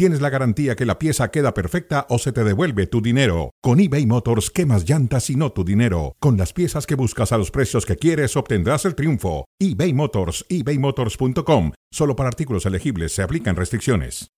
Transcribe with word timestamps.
tienes 0.00 0.22
la 0.22 0.30
garantía 0.30 0.76
que 0.76 0.86
la 0.86 0.98
pieza 0.98 1.30
queda 1.30 1.52
perfecta 1.52 2.06
o 2.08 2.18
se 2.18 2.32
te 2.32 2.42
devuelve 2.42 2.86
tu 2.86 3.02
dinero. 3.02 3.50
Con 3.60 3.80
eBay 3.80 4.06
Motors, 4.06 4.50
quemas 4.50 4.88
llantas 4.88 5.28
y 5.28 5.36
no 5.36 5.52
tu 5.52 5.62
dinero? 5.62 6.16
Con 6.20 6.38
las 6.38 6.54
piezas 6.54 6.86
que 6.86 6.94
buscas 6.94 7.32
a 7.32 7.36
los 7.36 7.50
precios 7.50 7.84
que 7.84 7.96
quieres, 7.96 8.34
obtendrás 8.34 8.86
el 8.86 8.94
triunfo. 8.94 9.44
eBay 9.58 9.92
Motors, 9.92 10.46
ebaymotors.com. 10.48 11.72
Solo 11.92 12.16
para 12.16 12.30
artículos 12.30 12.64
elegibles 12.64 13.12
se 13.12 13.20
aplican 13.22 13.56
restricciones. 13.56 14.30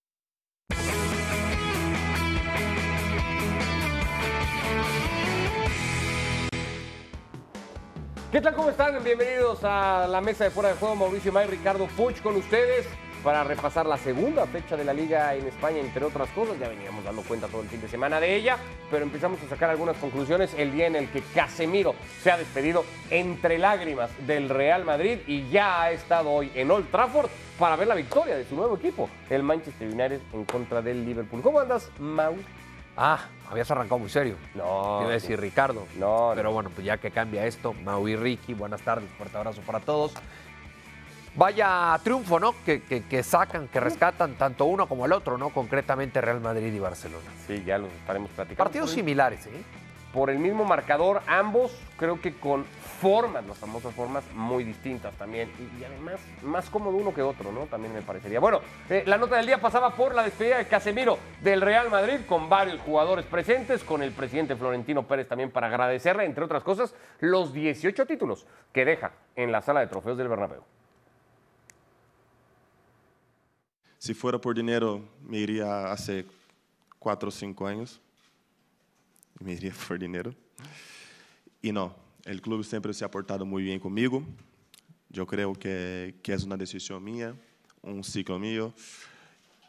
¿Qué 8.33 8.41
tal? 8.41 8.55
¿Cómo 8.57 8.71
están? 8.71 9.05
Bienvenidos 9.05 9.61
a 9.63 10.09
la 10.09 10.21
mesa 10.21 10.43
de 10.43 10.51
fuera 10.51 10.71
de 10.71 10.75
juego. 10.75 10.97
Mauricio 10.97 11.31
May, 11.33 11.47
Ricardo 11.47 11.87
Puch 11.97 12.21
con 12.21 12.35
ustedes 12.35 12.85
para 13.23 13.45
repasar 13.45 13.87
la 13.87 13.97
segunda 13.97 14.47
fecha 14.47 14.77
de 14.77 14.85
la 14.85 14.93
liga 14.93 15.35
en 15.35 15.47
España, 15.47 15.79
entre 15.79 16.05
otras 16.05 16.29
cosas. 16.31 16.59
Ya 16.59 16.69
veníamos 16.69 17.05
dando 17.05 17.23
cuenta 17.23 17.47
todo 17.49 17.63
el 17.63 17.69
fin 17.69 17.81
de 17.81 17.89
semana 17.89 18.21
de 18.21 18.35
ella, 18.35 18.57
pero 18.91 19.05
empezamos 19.05 19.41
a 19.43 19.49
sacar 19.49 19.71
algunas 19.71 19.97
conclusiones 19.97 20.55
el 20.59 20.73
día 20.73 20.87
en 20.87 20.97
el 20.97 21.09
que 21.09 21.23
Casemiro 21.35 21.95
se 22.23 22.31
ha 22.31 22.37
despedido 22.37 22.85
entre 23.11 23.59
lágrimas 23.59 24.11
del 24.27 24.49
Real 24.49 24.85
Madrid 24.85 25.19
y 25.27 25.49
ya 25.51 25.83
ha 25.83 25.91
estado 25.93 26.31
hoy 26.31 26.51
en 26.55 26.71
Old 26.71 26.91
Trafford 26.91 27.31
para 27.59 27.77
ver 27.77 27.87
la 27.87 27.95
victoria 27.95 28.37
de 28.37 28.45
su 28.45 28.57
nuevo 28.57 28.77
equipo, 28.77 29.09
el 29.31 29.43
Manchester 29.43 29.89
United 29.89 30.21
en 30.33 30.45
contra 30.45 30.83
del 30.83 31.05
Liverpool. 31.05 31.43
¿Cómo 31.43 31.61
andas, 31.61 31.91
Mau? 31.99 32.35
Ah, 32.97 33.21
habías 33.51 33.71
arrancado 33.71 33.99
muy 33.99 34.11
serio. 34.11 34.37
No. 34.55 34.97
Te 34.99 35.05
iba 35.05 35.11
a 35.11 35.15
decir 35.15 35.41
Ricardo. 35.41 35.87
No, 35.99 36.33
Pero 36.35 36.53
bueno, 36.53 36.71
pues 36.71 36.85
ya 36.85 36.99
que 36.99 37.11
cambia 37.11 37.47
esto, 37.47 37.73
Mau 37.85 38.07
y 38.07 38.17
Ricky, 38.17 38.53
buenas 38.55 38.83
tardes, 38.83 39.09
fuerte 39.17 39.37
abrazo 39.37 39.63
para 39.63 39.81
todos. 39.81 40.13
Vaya 41.35 41.99
triunfo, 42.05 42.39
¿no? 42.39 42.55
Que, 42.65 42.83
que- 42.83 43.05
que 43.05 43.23
sacan, 43.23 43.69
que 43.69 43.81
rescatan 43.81 44.35
tanto 44.35 44.67
uno 44.67 44.87
como 44.87 45.07
el 45.07 45.13
otro, 45.13 45.39
¿no? 45.39 45.51
Concretamente 45.51 46.21
Real 46.21 46.41
Madrid 46.41 46.73
y 46.73 46.79
Barcelona. 46.79 47.31
Sí, 47.47 47.63
ya 47.65 47.79
los 47.79 47.91
estaremos 47.93 48.31
platicando. 48.31 48.65
Partidos 48.65 48.91
Por 48.91 48.99
el- 48.99 49.03
similares, 49.05 49.47
¿eh? 49.47 49.63
por 50.13 50.29
el 50.29 50.39
mismo 50.39 50.65
marcador, 50.67 51.23
ambos 51.27 51.73
creo 51.97 52.21
que 52.21 52.35
con 52.35 52.67
formas, 53.01 53.47
las 53.47 53.57
famosas 53.57 53.95
formas 53.95 54.23
muy 54.35 54.63
distintas 54.63 55.15
también. 55.15 55.51
Y, 55.59 55.81
y 55.81 55.85
además, 55.87 56.21
más 56.43 56.69
cómodo 56.69 56.99
uno 56.99 57.15
que 57.15 57.23
otro, 57.23 57.51
¿no? 57.51 57.61
También 57.65 57.95
me 57.95 58.03
parecería. 58.03 58.39
Bueno, 58.39 58.61
eh, 58.91 59.05
la 59.07 59.17
nota 59.17 59.37
del 59.39 59.47
día 59.47 59.59
pasaba 59.59 59.95
por 59.97 60.15
la 60.15 60.23
despedida 60.25 60.59
de 60.59 60.67
Casemiro 60.69 61.19
del 61.41 61.63
Real 61.63 61.89
Madrid, 61.89 62.21
con 62.29 62.51
varios 62.51 62.79
jugadores 62.83 63.25
presentes, 63.25 63.83
con 63.85 64.03
el 64.03 64.13
presidente 64.13 64.55
Florentino 64.55 65.05
Pérez 65.05 65.29
también 65.29 65.51
para 65.51 65.69
agradecerle, 65.69 66.27
entre 66.27 66.45
otras 66.45 66.63
cosas, 66.63 66.95
los 67.21 67.55
18 67.55 68.05
títulos 68.05 68.47
que 68.75 68.85
deja 68.85 69.13
en 69.35 69.51
la 69.51 69.63
sala 69.63 69.81
de 69.81 69.87
trofeos 69.87 70.19
del 70.19 70.29
Bernabéu. 70.29 70.63
Si 74.03 74.15
fuera 74.15 74.37
por 74.37 74.57
dinero, 74.57 75.01
me 75.25 75.39
iría 75.39 75.93
hace 75.93 76.27
cuatro 76.99 77.29
o 77.29 77.31
cinco 77.31 77.69
años. 77.69 78.01
Me 79.39 79.53
iría 79.53 79.73
por 79.87 79.97
dinero. 79.97 80.35
Y 81.63 81.71
no, 81.71 81.95
el 82.25 82.43
club 82.43 82.65
siempre 82.65 82.93
se 82.95 83.05
ha 83.05 83.11
portado 83.13 83.47
muy 83.47 83.63
bien 83.63 83.79
conmigo. 83.79 84.25
Yo 85.09 85.25
creo 85.25 85.53
que, 85.53 86.17
que 86.21 86.33
es 86.33 86.43
una 86.43 86.57
decisión 86.57 87.05
mía, 87.05 87.33
un 87.81 88.03
ciclo 88.03 88.41
mío. 88.41 88.75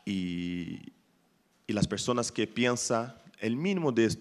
Y, 0.04 0.80
y 1.68 1.74
las 1.74 1.88
personas 1.88 2.32
que 2.32 2.48
piensan 2.48 3.14
el 3.40 3.56
mínimo 3.56 3.92
de 3.92 4.18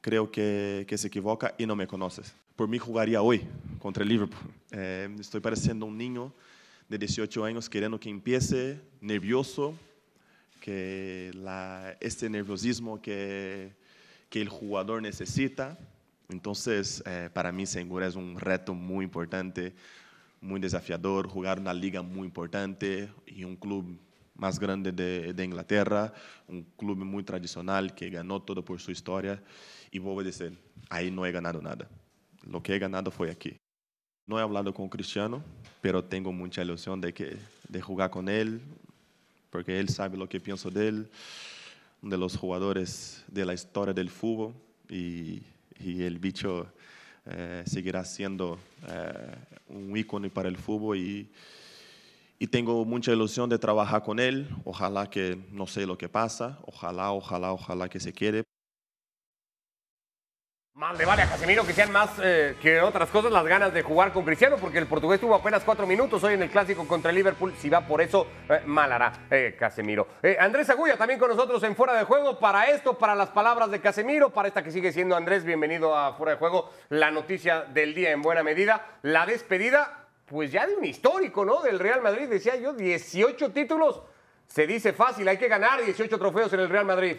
creo 0.00 0.30
que, 0.30 0.84
que 0.86 0.96
se 0.96 1.08
equivoca 1.08 1.56
y 1.58 1.66
no 1.66 1.74
me 1.74 1.88
conoces. 1.88 2.32
Por 2.54 2.68
mí 2.68 2.78
jugaría 2.78 3.20
hoy 3.20 3.44
contra 3.80 4.04
el 4.04 4.10
Liverpool. 4.10 4.52
Eh, 4.70 5.12
estoy 5.18 5.40
pareciendo 5.40 5.86
un 5.86 5.98
niño 5.98 6.32
de 6.88 6.98
18 6.98 7.44
años 7.44 7.68
queriendo 7.68 8.00
que 8.00 8.08
empiece, 8.08 8.80
nervioso, 9.00 9.74
que 10.60 11.30
este 12.00 12.28
nerviosismo 12.30 13.00
que, 13.00 13.72
que 14.28 14.40
el 14.40 14.48
jugador 14.48 15.02
necesita. 15.02 15.78
Entonces, 16.28 17.02
eh, 17.06 17.30
para 17.32 17.52
mí, 17.52 17.66
seguro 17.66 18.06
es 18.06 18.16
un 18.16 18.38
reto 18.38 18.74
muy 18.74 19.04
importante, 19.04 19.74
muy 20.40 20.60
desafiador, 20.60 21.28
jugar 21.28 21.58
una 21.58 21.74
liga 21.74 22.02
muy 22.02 22.26
importante 22.26 23.08
y 23.26 23.44
un 23.44 23.56
club 23.56 23.98
más 24.34 24.58
grande 24.58 24.92
de, 24.92 25.32
de 25.32 25.44
Inglaterra, 25.44 26.12
un 26.46 26.62
club 26.76 26.98
muy 26.98 27.22
tradicional 27.22 27.94
que 27.94 28.08
ganó 28.08 28.40
todo 28.40 28.64
por 28.64 28.80
su 28.80 28.90
historia. 28.90 29.42
Y 29.90 29.98
voy 29.98 30.22
a 30.22 30.26
decir, 30.26 30.56
ahí 30.88 31.10
no 31.10 31.26
he 31.26 31.32
ganado 31.32 31.60
nada. 31.60 31.88
Lo 32.42 32.62
que 32.62 32.74
he 32.74 32.78
ganado 32.78 33.10
fue 33.10 33.30
aquí. 33.30 33.58
No 34.28 34.38
he 34.38 34.42
hablado 34.42 34.74
con 34.74 34.90
Cristiano, 34.90 35.42
pero 35.80 36.04
tengo 36.04 36.30
mucha 36.32 36.60
ilusión 36.62 37.00
de, 37.00 37.14
que, 37.14 37.38
de 37.66 37.80
jugar 37.80 38.10
con 38.10 38.28
él, 38.28 38.60
porque 39.48 39.80
él 39.80 39.88
sabe 39.88 40.18
lo 40.18 40.28
que 40.28 40.38
pienso 40.38 40.70
de 40.70 40.88
él, 40.88 41.10
de 42.02 42.18
los 42.18 42.36
jugadores 42.36 43.24
de 43.26 43.46
la 43.46 43.54
historia 43.54 43.94
del 43.94 44.10
fútbol, 44.10 44.52
y, 44.90 45.40
y 45.80 46.02
el 46.02 46.18
bicho 46.18 46.66
eh, 47.24 47.62
seguirá 47.64 48.04
siendo 48.04 48.58
eh, 48.86 49.34
un 49.70 49.96
ícono 49.96 50.28
para 50.28 50.50
el 50.50 50.58
fútbol. 50.58 50.98
Y, 50.98 51.30
y 52.38 52.48
tengo 52.48 52.84
mucha 52.84 53.12
ilusión 53.14 53.48
de 53.48 53.58
trabajar 53.58 54.02
con 54.02 54.20
él. 54.20 54.46
Ojalá 54.64 55.08
que 55.08 55.38
no 55.52 55.66
sé 55.66 55.86
lo 55.86 55.96
que 55.96 56.10
pasa, 56.10 56.58
ojalá, 56.66 57.12
ojalá, 57.12 57.54
ojalá 57.54 57.88
que 57.88 57.98
se 57.98 58.12
quede. 58.12 58.47
Más 60.88 60.96
le 60.96 61.04
vale 61.04 61.22
Casemiro 61.28 61.66
que 61.66 61.74
sean 61.74 61.92
más 61.92 62.12
eh, 62.22 62.56
que 62.62 62.80
otras 62.80 63.10
cosas 63.10 63.30
las 63.30 63.44
ganas 63.44 63.74
de 63.74 63.82
jugar 63.82 64.10
con 64.10 64.24
Cristiano, 64.24 64.56
porque 64.58 64.78
el 64.78 64.86
portugués 64.86 65.20
tuvo 65.20 65.34
apenas 65.34 65.62
cuatro 65.62 65.86
minutos 65.86 66.24
hoy 66.24 66.32
en 66.32 66.42
el 66.42 66.48
clásico 66.48 66.88
contra 66.88 67.10
el 67.10 67.16
Liverpool. 67.16 67.52
Si 67.58 67.68
va 67.68 67.82
por 67.82 68.00
eso, 68.00 68.26
eh, 68.48 68.62
mal 68.64 68.90
hará 68.90 69.12
eh, 69.30 69.54
Casemiro. 69.58 70.08
Eh, 70.22 70.38
Andrés 70.40 70.70
Agulla 70.70 70.96
también 70.96 71.20
con 71.20 71.28
nosotros 71.28 71.62
en 71.64 71.76
Fuera 71.76 71.92
de 71.92 72.04
Juego. 72.04 72.38
Para 72.38 72.70
esto, 72.70 72.96
para 72.96 73.14
las 73.14 73.28
palabras 73.28 73.70
de 73.70 73.82
Casemiro, 73.82 74.30
para 74.30 74.48
esta 74.48 74.64
que 74.64 74.70
sigue 74.70 74.90
siendo 74.90 75.14
Andrés, 75.14 75.44
bienvenido 75.44 75.94
a 75.94 76.14
Fuera 76.14 76.32
de 76.32 76.38
Juego. 76.38 76.70
La 76.88 77.10
noticia 77.10 77.64
del 77.64 77.94
día 77.94 78.10
en 78.10 78.22
buena 78.22 78.42
medida, 78.42 78.86
la 79.02 79.26
despedida, 79.26 80.06
pues 80.24 80.50
ya 80.50 80.66
de 80.66 80.74
un 80.74 80.86
histórico, 80.86 81.44
¿no? 81.44 81.60
Del 81.60 81.80
Real 81.80 82.00
Madrid, 82.00 82.30
decía 82.30 82.56
yo, 82.56 82.72
18 82.72 83.50
títulos. 83.50 84.00
Se 84.46 84.66
dice 84.66 84.94
fácil, 84.94 85.28
hay 85.28 85.36
que 85.36 85.48
ganar 85.48 85.84
18 85.84 86.18
trofeos 86.18 86.50
en 86.54 86.60
el 86.60 86.70
Real 86.70 86.86
Madrid. 86.86 87.18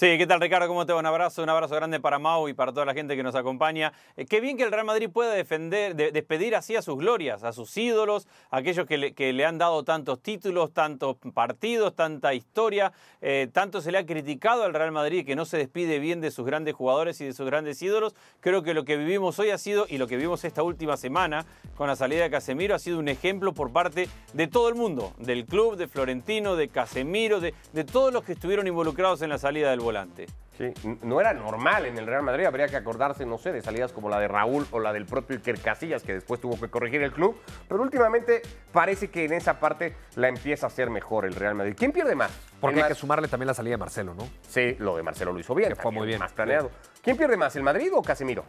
Sí, 0.00 0.16
¿qué 0.16 0.26
tal 0.26 0.40
Ricardo? 0.40 0.66
¿Cómo 0.66 0.86
te 0.86 0.94
va? 0.94 0.98
Un 0.98 1.04
abrazo, 1.04 1.42
un 1.42 1.50
abrazo 1.50 1.74
grande 1.74 2.00
para 2.00 2.18
Mau 2.18 2.48
y 2.48 2.54
para 2.54 2.72
toda 2.72 2.86
la 2.86 2.94
gente 2.94 3.16
que 3.16 3.22
nos 3.22 3.34
acompaña. 3.34 3.92
Eh, 4.16 4.24
qué 4.24 4.40
bien 4.40 4.56
que 4.56 4.62
el 4.62 4.72
Real 4.72 4.86
Madrid 4.86 5.10
pueda 5.10 5.34
defender, 5.34 5.94
de- 5.94 6.10
despedir 6.10 6.56
así 6.56 6.74
a 6.74 6.80
sus 6.80 6.96
glorias, 6.96 7.44
a 7.44 7.52
sus 7.52 7.76
ídolos, 7.76 8.26
a 8.50 8.56
aquellos 8.56 8.86
que 8.86 8.96
le, 8.96 9.44
han 9.44 9.58
dado 9.58 9.84
tantos 9.84 10.22
títulos, 10.22 10.72
tantos 10.72 11.18
partidos, 11.34 11.94
tanta 11.94 12.32
historia. 12.32 12.94
Eh, 13.20 13.48
tanto 13.52 13.82
se 13.82 13.92
le 13.92 13.98
ha 13.98 14.06
criticado 14.06 14.64
al 14.64 14.72
Real 14.72 14.90
Madrid 14.90 15.26
que 15.26 15.36
no 15.36 15.44
se 15.44 15.58
despide 15.58 15.98
bien 15.98 16.22
de 16.22 16.30
sus 16.30 16.46
grandes 16.46 16.74
jugadores 16.74 17.20
y 17.20 17.26
de 17.26 17.34
sus 17.34 17.44
grandes 17.44 17.82
ídolos. 17.82 18.14
Creo 18.40 18.62
que 18.62 18.72
lo 18.72 18.86
que 18.86 18.96
vivimos 18.96 19.38
hoy 19.38 19.50
ha 19.50 19.58
sido, 19.58 19.84
y 19.86 19.98
lo 19.98 20.06
que 20.06 20.16
vimos 20.16 20.44
esta 20.44 20.62
última 20.62 20.96
semana 20.96 21.44
con 21.76 21.88
la 21.88 21.94
salida 21.94 22.22
de 22.22 22.30
Casemiro, 22.30 22.74
ha 22.74 22.78
sido 22.78 22.98
un 22.98 23.08
ejemplo 23.08 23.52
por 23.52 23.70
parte 23.70 24.08
de 24.32 24.46
todo 24.48 24.70
el 24.70 24.76
mundo, 24.76 25.12
del 25.18 25.44
club, 25.44 25.76
de 25.76 25.88
Florentino, 25.88 26.56
de 26.56 26.68
Casemiro, 26.68 27.38
de, 27.38 27.52
todos 27.84 28.14
los 28.14 28.24
que 28.24 28.32
estuvieron 28.32 28.66
involucrados 28.66 29.20
en 29.20 29.28
la 29.28 29.36
salida 29.36 29.68
del 29.68 29.89
volante. 29.90 30.26
Sí, 30.56 30.72
no 31.02 31.20
era 31.20 31.32
normal 31.32 31.86
en 31.86 31.96
el 31.96 32.06
Real 32.06 32.22
Madrid, 32.22 32.44
habría 32.44 32.68
que 32.68 32.76
acordarse, 32.76 33.24
no 33.24 33.38
sé, 33.38 33.50
de 33.50 33.62
salidas 33.62 33.92
como 33.92 34.08
la 34.10 34.20
de 34.20 34.28
Raúl 34.28 34.66
o 34.72 34.78
la 34.78 34.92
del 34.92 35.06
propio 35.06 35.36
Iker 35.36 35.58
Casillas, 35.60 36.02
que 36.02 36.12
después 36.12 36.38
tuvo 36.40 36.60
que 36.60 36.68
corregir 36.68 37.02
el 37.02 37.12
club, 37.12 37.40
pero 37.66 37.80
últimamente 37.82 38.42
parece 38.70 39.08
que 39.10 39.24
en 39.24 39.32
esa 39.32 39.58
parte 39.58 39.96
la 40.16 40.28
empieza 40.28 40.66
a 40.66 40.68
hacer 40.68 40.90
mejor 40.90 41.24
el 41.24 41.34
Real 41.34 41.54
Madrid. 41.54 41.74
¿Quién 41.76 41.92
pierde 41.92 42.14
más? 42.14 42.30
Porque 42.60 42.76
El 42.78 42.82
hay 42.84 42.88
que 42.88 42.94
Ma- 42.94 43.00
sumarle 43.00 43.28
también 43.28 43.46
la 43.46 43.54
salida 43.54 43.72
de 43.72 43.78
Marcelo, 43.78 44.12
¿no? 44.14 44.28
Sí, 44.48 44.76
lo 44.78 44.96
de 44.96 45.02
Marcelo 45.02 45.32
lo 45.32 45.40
hizo 45.40 45.54
bien, 45.54 45.70
Que 45.70 45.76
fue 45.76 45.92
muy 45.92 46.06
bien. 46.06 46.18
más 46.20 46.32
planeado. 46.32 46.70
¿Quién 47.02 47.16
pierde 47.16 47.36
más, 47.38 47.56
el 47.56 47.62
Madrid 47.62 47.90
o 47.94 48.02
Casemiro? 48.02 48.44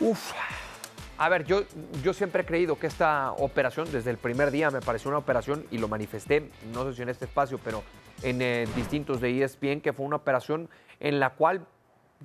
Uf. 0.00 0.32
A 1.18 1.28
ver, 1.30 1.44
yo, 1.44 1.62
yo 2.02 2.12
siempre 2.12 2.42
he 2.42 2.44
creído 2.44 2.76
que 2.78 2.86
esta 2.88 3.32
operación, 3.32 3.90
desde 3.90 4.10
el 4.10 4.18
primer 4.18 4.50
día, 4.50 4.70
me 4.70 4.80
pareció 4.80 5.08
una 5.10 5.18
operación, 5.18 5.64
y 5.70 5.78
lo 5.78 5.88
manifesté, 5.88 6.50
no 6.74 6.84
sé 6.84 6.94
si 6.96 7.02
en 7.02 7.08
este 7.08 7.24
espacio, 7.24 7.58
pero 7.64 7.82
en 8.22 8.42
eh, 8.42 8.66
distintos 8.74 9.20
de 9.20 9.42
ESPN, 9.42 9.80
que 9.80 9.92
fue 9.92 10.06
una 10.06 10.16
operación 10.16 10.68
en 11.00 11.20
la 11.20 11.30
cual 11.30 11.66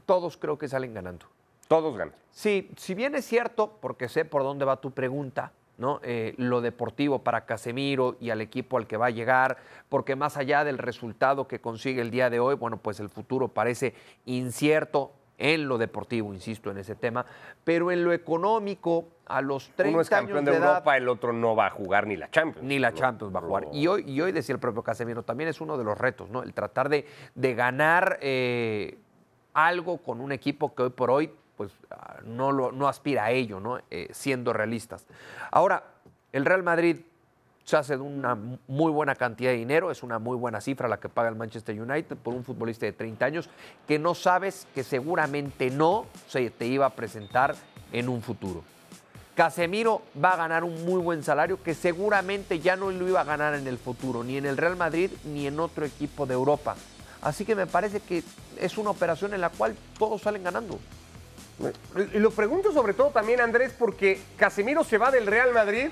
todos 0.05 0.37
creo 0.37 0.57
que 0.57 0.67
salen 0.67 0.93
ganando. 0.93 1.25
Todos 1.67 1.97
ganan. 1.97 2.15
Sí, 2.31 2.69
si 2.77 2.93
bien 2.93 3.15
es 3.15 3.25
cierto, 3.25 3.77
porque 3.81 4.09
sé 4.09 4.25
por 4.25 4.43
dónde 4.43 4.65
va 4.65 4.81
tu 4.81 4.91
pregunta, 4.91 5.51
¿no? 5.77 5.99
Eh, 6.03 6.33
lo 6.37 6.61
deportivo 6.61 7.19
para 7.19 7.45
Casemiro 7.45 8.15
y 8.19 8.29
al 8.29 8.41
equipo 8.41 8.77
al 8.77 8.87
que 8.87 8.97
va 8.97 9.07
a 9.07 9.11
llegar, 9.11 9.57
porque 9.89 10.15
más 10.15 10.37
allá 10.37 10.63
del 10.63 10.77
resultado 10.77 11.47
que 11.47 11.59
consigue 11.59 12.01
el 12.01 12.11
día 12.11 12.29
de 12.29 12.39
hoy, 12.39 12.55
bueno, 12.55 12.77
pues 12.77 12.99
el 12.99 13.09
futuro 13.09 13.47
parece 13.47 13.93
incierto 14.25 15.11
en 15.41 15.67
lo 15.67 15.79
deportivo, 15.79 16.33
insisto 16.33 16.69
en 16.69 16.77
ese 16.77 16.95
tema, 16.95 17.25
pero 17.63 17.91
en 17.91 18.03
lo 18.03 18.13
económico, 18.13 19.07
a 19.25 19.41
los 19.41 19.71
30 19.75 19.89
Uno 19.91 20.01
es 20.01 20.09
campeón 20.09 20.37
años 20.37 20.45
de 20.45 20.51
de 20.51 20.57
edad, 20.57 20.69
Europa, 20.69 20.97
el 20.97 21.09
otro 21.09 21.33
no 21.33 21.55
va 21.55 21.65
a 21.65 21.69
jugar 21.71 22.05
ni 22.05 22.15
la 22.15 22.29
Champions. 22.29 22.67
ni 22.67 22.77
la 22.77 22.91
No, 22.91 22.97
Champions 22.97 23.35
va 23.35 23.39
a 23.39 23.41
jugar. 23.41 23.63
no. 23.63 23.73
Y 23.73 23.87
hoy, 23.87 24.03
y 24.07 24.21
hoy 24.21 24.31
decía 24.31 24.53
el 24.53 24.59
propio 24.59 24.83
Casemiro, 24.83 25.23
también 25.23 25.49
es 25.49 25.59
uno 25.59 25.77
de 25.77 25.83
los 25.83 25.97
retos, 25.97 26.29
¿no? 26.29 26.43
El 26.43 26.53
tratar 26.53 26.89
de, 26.89 27.07
de 27.33 27.55
ganar 27.55 28.19
eh, 28.21 28.99
algo 29.53 29.97
con 29.97 30.21
un 30.21 30.31
equipo 30.31 30.75
que 30.75 30.83
hoy 30.83 30.89
por 30.91 31.09
hoy 31.09 31.31
pues, 31.57 31.71
ah, 31.89 32.17
no, 32.23 32.51
lo, 32.51 32.71
no 32.71 32.87
aspira 32.87 33.25
a 33.25 33.31
ello, 33.31 33.59
¿no? 33.59 33.79
Eh, 33.89 34.09
siendo 34.11 34.53
realistas. 34.53 35.07
Ahora, 35.51 35.83
el 36.31 36.45
Real 36.45 36.63
Madrid 36.63 36.97
se 37.63 37.77
hace 37.77 37.95
una 37.97 38.37
muy 38.67 38.91
buena 38.91 39.15
cantidad 39.15 39.51
de 39.51 39.57
dinero, 39.57 39.91
es 39.91 40.03
una 40.03 40.19
muy 40.19 40.35
buena 40.37 40.61
cifra 40.61 40.87
la 40.87 40.99
que 40.99 41.09
paga 41.09 41.29
el 41.29 41.35
Manchester 41.35 41.79
United 41.79 42.17
por 42.17 42.33
un 42.33 42.43
futbolista 42.43 42.85
de 42.85 42.93
30 42.93 43.25
años 43.25 43.49
que 43.87 43.99
no 43.99 44.15
sabes 44.15 44.67
que 44.73 44.83
seguramente 44.83 45.69
no 45.69 46.05
se 46.27 46.49
te 46.49 46.67
iba 46.67 46.85
a 46.85 46.91
presentar 46.91 47.55
en 47.91 48.09
un 48.09 48.21
futuro. 48.21 48.63
Casemiro 49.35 50.01
va 50.23 50.33
a 50.33 50.37
ganar 50.37 50.63
un 50.63 50.85
muy 50.85 51.01
buen 51.01 51.23
salario 51.23 51.61
que 51.63 51.73
seguramente 51.73 52.59
ya 52.59 52.75
no 52.75 52.91
lo 52.91 53.07
iba 53.07 53.21
a 53.21 53.23
ganar 53.23 53.55
en 53.55 53.65
el 53.67 53.77
futuro, 53.77 54.23
ni 54.23 54.37
en 54.37 54.45
el 54.45 54.57
Real 54.57 54.75
Madrid 54.75 55.09
ni 55.23 55.47
en 55.47 55.59
otro 55.59 55.85
equipo 55.85 56.25
de 56.25 56.33
Europa. 56.33 56.75
Así 57.21 57.45
que 57.45 57.55
me 57.55 57.67
parece 57.67 58.01
que 58.01 58.23
es 58.59 58.77
una 58.77 58.89
operación 58.89 59.33
en 59.33 59.41
la 59.41 59.49
cual 59.49 59.75
todos 59.97 60.21
salen 60.21 60.43
ganando. 60.43 60.79
Lo 62.13 62.31
pregunto 62.31 62.71
sobre 62.71 62.93
todo 62.93 63.09
también, 63.09 63.39
Andrés, 63.39 63.73
porque 63.77 64.19
Casemiro 64.35 64.83
se 64.83 64.97
va 64.97 65.11
del 65.11 65.27
Real 65.27 65.53
Madrid 65.53 65.89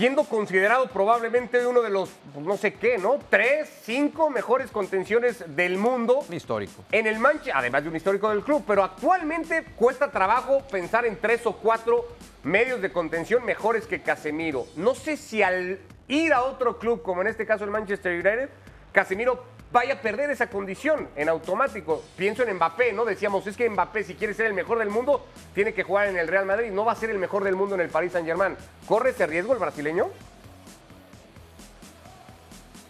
siendo 0.00 0.24
considerado 0.24 0.86
probablemente 0.86 1.66
uno 1.66 1.82
de 1.82 1.90
los, 1.90 2.08
pues, 2.32 2.46
no 2.46 2.56
sé 2.56 2.72
qué, 2.72 2.96
¿no? 2.96 3.18
Tres, 3.28 3.68
cinco 3.82 4.30
mejores 4.30 4.70
contenciones 4.70 5.44
del 5.54 5.76
mundo. 5.76 6.24
Un 6.26 6.34
histórico. 6.34 6.86
En 6.90 7.06
el 7.06 7.18
Manchester, 7.18 7.52
además 7.54 7.82
de 7.82 7.90
un 7.90 7.96
histórico 7.96 8.30
del 8.30 8.42
club, 8.42 8.64
pero 8.66 8.82
actualmente 8.82 9.62
cuesta 9.76 10.10
trabajo 10.10 10.62
pensar 10.70 11.04
en 11.04 11.20
tres 11.20 11.44
o 11.44 11.52
cuatro 11.52 12.06
medios 12.44 12.80
de 12.80 12.90
contención 12.90 13.44
mejores 13.44 13.86
que 13.86 14.00
Casemiro. 14.00 14.64
No 14.74 14.94
sé 14.94 15.18
si 15.18 15.42
al 15.42 15.78
ir 16.08 16.32
a 16.32 16.44
otro 16.44 16.78
club, 16.78 17.02
como 17.02 17.20
en 17.20 17.26
este 17.26 17.44
caso 17.44 17.64
el 17.64 17.70
Manchester 17.70 18.14
United, 18.14 18.48
Casemiro 18.92 19.44
vaya 19.72 19.94
a 19.94 20.00
perder 20.00 20.30
esa 20.30 20.48
condición 20.48 21.08
en 21.16 21.28
automático. 21.28 22.02
Pienso 22.16 22.42
en 22.42 22.56
Mbappé, 22.56 22.92
¿no? 22.92 23.04
Decíamos, 23.04 23.46
es 23.46 23.56
que 23.56 23.68
Mbappé, 23.68 24.04
si 24.04 24.14
quiere 24.14 24.34
ser 24.34 24.46
el 24.46 24.54
mejor 24.54 24.78
del 24.78 24.90
mundo, 24.90 25.26
tiene 25.54 25.72
que 25.72 25.82
jugar 25.82 26.08
en 26.08 26.16
el 26.16 26.28
Real 26.28 26.46
Madrid. 26.46 26.70
No 26.70 26.84
va 26.84 26.92
a 26.92 26.96
ser 26.96 27.10
el 27.10 27.18
mejor 27.18 27.44
del 27.44 27.56
mundo 27.56 27.74
en 27.74 27.82
el 27.82 27.88
Paris 27.88 28.12
Saint-Germain. 28.12 28.56
¿Corre 28.86 29.10
ese 29.10 29.26
riesgo 29.26 29.52
el 29.52 29.58
brasileño? 29.58 30.10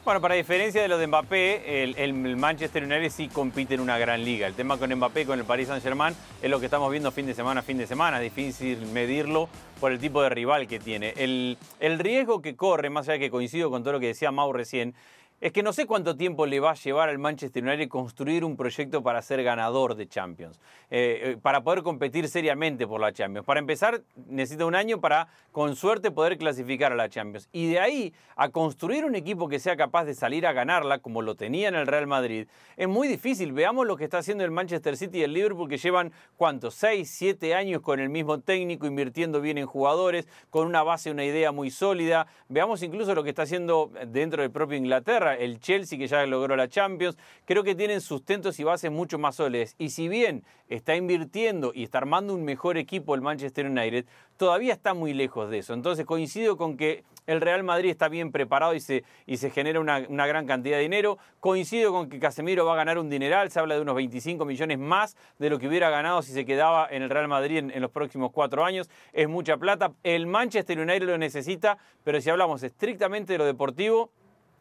Bueno, 0.02 0.22
para 0.22 0.34
diferencia 0.34 0.80
de 0.80 0.88
lo 0.88 0.96
de 0.96 1.06
Mbappé, 1.06 1.84
el, 2.02 2.36
Manchester 2.36 2.82
United 2.82 3.10
sí 3.10 3.28
compite 3.28 3.74
en 3.74 3.80
una 3.80 3.98
gran 3.98 4.24
liga. 4.24 4.46
El 4.46 4.54
tema 4.54 4.78
con 4.78 4.92
Mbappé, 4.92 5.26
con 5.26 5.38
el 5.38 5.44
Paris 5.44 5.68
Saint-Germain, 5.68 6.16
es 6.40 6.50
lo 6.50 6.58
que 6.58 6.64
estamos 6.64 6.90
viendo 6.90 7.12
fin 7.12 7.26
de 7.26 7.34
semana 7.34 7.60
a 7.60 7.62
fin 7.62 7.76
de 7.76 7.86
semana. 7.86 8.16
Es 8.16 8.34
difícil 8.34 8.86
medirlo 8.86 9.50
por 9.78 9.92
el 9.92 9.98
tipo 9.98 10.22
de 10.22 10.30
rival 10.30 10.66
que 10.66 10.80
tiene. 10.80 11.12
El, 11.18 11.58
el 11.80 11.98
riesgo 11.98 12.40
que 12.40 12.56
corre, 12.56 12.88
más 12.88 13.08
allá 13.08 13.18
de 13.18 13.20
que 13.20 13.30
coincido 13.30 13.70
con 13.70 13.82
todo 13.82 13.92
lo 13.92 14.00
que 14.00 14.06
decía 14.06 14.32
Mau 14.32 14.52
recién, 14.54 14.94
es 15.40 15.52
que 15.52 15.62
no 15.62 15.72
sé 15.72 15.86
cuánto 15.86 16.16
tiempo 16.16 16.44
le 16.44 16.60
va 16.60 16.72
a 16.72 16.74
llevar 16.74 17.08
al 17.08 17.18
Manchester 17.18 17.64
United 17.64 17.88
construir 17.88 18.44
un 18.44 18.56
proyecto 18.56 19.02
para 19.02 19.22
ser 19.22 19.42
ganador 19.42 19.94
de 19.94 20.06
Champions, 20.06 20.60
eh, 20.90 21.20
eh, 21.22 21.36
para 21.40 21.62
poder 21.62 21.82
competir 21.82 22.28
seriamente 22.28 22.86
por 22.86 23.00
la 23.00 23.12
Champions. 23.12 23.46
Para 23.46 23.58
empezar, 23.58 24.02
necesita 24.28 24.66
un 24.66 24.74
año 24.74 25.00
para, 25.00 25.28
con 25.50 25.76
suerte, 25.76 26.10
poder 26.10 26.36
clasificar 26.36 26.92
a 26.92 26.94
la 26.94 27.08
Champions. 27.08 27.48
Y 27.52 27.70
de 27.70 27.80
ahí 27.80 28.12
a 28.36 28.50
construir 28.50 29.06
un 29.06 29.14
equipo 29.14 29.48
que 29.48 29.58
sea 29.58 29.76
capaz 29.76 30.04
de 30.04 30.14
salir 30.14 30.46
a 30.46 30.52
ganarla, 30.52 30.98
como 30.98 31.22
lo 31.22 31.34
tenía 31.36 31.68
en 31.68 31.74
el 31.74 31.86
Real 31.86 32.06
Madrid, 32.06 32.46
es 32.76 32.88
muy 32.88 33.08
difícil. 33.08 33.52
Veamos 33.52 33.86
lo 33.86 33.96
que 33.96 34.04
está 34.04 34.18
haciendo 34.18 34.44
el 34.44 34.50
Manchester 34.50 34.98
City 34.98 35.20
y 35.20 35.22
el 35.22 35.32
Liverpool, 35.32 35.70
que 35.70 35.78
llevan, 35.78 36.12
¿cuántos? 36.36 36.74
Seis, 36.74 37.10
siete 37.10 37.54
años 37.54 37.80
con 37.80 37.98
el 37.98 38.10
mismo 38.10 38.40
técnico, 38.40 38.86
invirtiendo 38.86 39.40
bien 39.40 39.56
en 39.56 39.66
jugadores, 39.66 40.28
con 40.50 40.66
una 40.66 40.82
base, 40.82 41.10
una 41.10 41.24
idea 41.24 41.50
muy 41.50 41.70
sólida. 41.70 42.26
Veamos 42.48 42.82
incluso 42.82 43.14
lo 43.14 43.22
que 43.22 43.30
está 43.30 43.42
haciendo 43.42 43.90
dentro 44.06 44.42
del 44.42 44.50
propio 44.50 44.76
Inglaterra 44.76 45.29
el 45.34 45.60
Chelsea 45.60 45.98
que 45.98 46.06
ya 46.06 46.24
logró 46.26 46.56
la 46.56 46.68
Champions, 46.68 47.16
creo 47.44 47.62
que 47.62 47.74
tienen 47.74 48.00
sustentos 48.00 48.58
y 48.60 48.64
bases 48.64 48.90
mucho 48.90 49.18
más 49.18 49.36
sólidas. 49.36 49.74
Y 49.78 49.90
si 49.90 50.08
bien 50.08 50.44
está 50.68 50.96
invirtiendo 50.96 51.72
y 51.74 51.82
está 51.82 51.98
armando 51.98 52.34
un 52.34 52.44
mejor 52.44 52.78
equipo 52.78 53.14
el 53.14 53.20
Manchester 53.20 53.66
United, 53.66 54.06
todavía 54.36 54.72
está 54.72 54.94
muy 54.94 55.12
lejos 55.12 55.50
de 55.50 55.58
eso. 55.58 55.74
Entonces 55.74 56.06
coincido 56.06 56.56
con 56.56 56.76
que 56.76 57.04
el 57.26 57.40
Real 57.40 57.62
Madrid 57.62 57.90
está 57.90 58.08
bien 58.08 58.32
preparado 58.32 58.74
y 58.74 58.80
se, 58.80 59.04
y 59.26 59.36
se 59.36 59.50
genera 59.50 59.78
una, 59.80 60.00
gran 60.00 60.46
cantidad 60.46 60.76
de 60.76 60.82
dinero. 60.82 61.18
Coincido 61.38 61.92
con 61.92 62.08
que 62.08 62.18
Casemiro 62.18 62.64
va 62.64 62.72
a 62.72 62.76
ganar 62.76 62.98
un 62.98 63.08
dineral, 63.08 63.50
se 63.50 63.60
habla 63.60 63.76
de 63.76 63.82
unos 63.82 63.94
25 63.94 64.44
millones 64.44 64.78
más 64.78 65.16
de 65.38 65.50
lo 65.50 65.58
que 65.58 65.68
hubiera 65.68 65.90
ganado 65.90 66.22
si 66.22 66.32
se 66.32 66.44
quedaba 66.44 66.88
en 66.90 67.02
el 67.02 67.10
Real 67.10 67.28
Madrid 67.28 67.58
en, 67.58 67.70
en 67.70 67.82
los 67.82 67.90
próximos 67.90 68.32
cuatro 68.32 68.64
años. 68.64 68.90
Es 69.12 69.28
mucha 69.28 69.56
plata. 69.58 69.92
El 70.02 70.26
Manchester 70.26 70.78
United 70.78 71.06
lo 71.06 71.18
necesita, 71.18 71.78
pero 72.02 72.20
si 72.20 72.30
hablamos 72.30 72.62
estrictamente 72.62 73.34
de 73.34 73.38
lo 73.38 73.44
deportivo, 73.44 74.10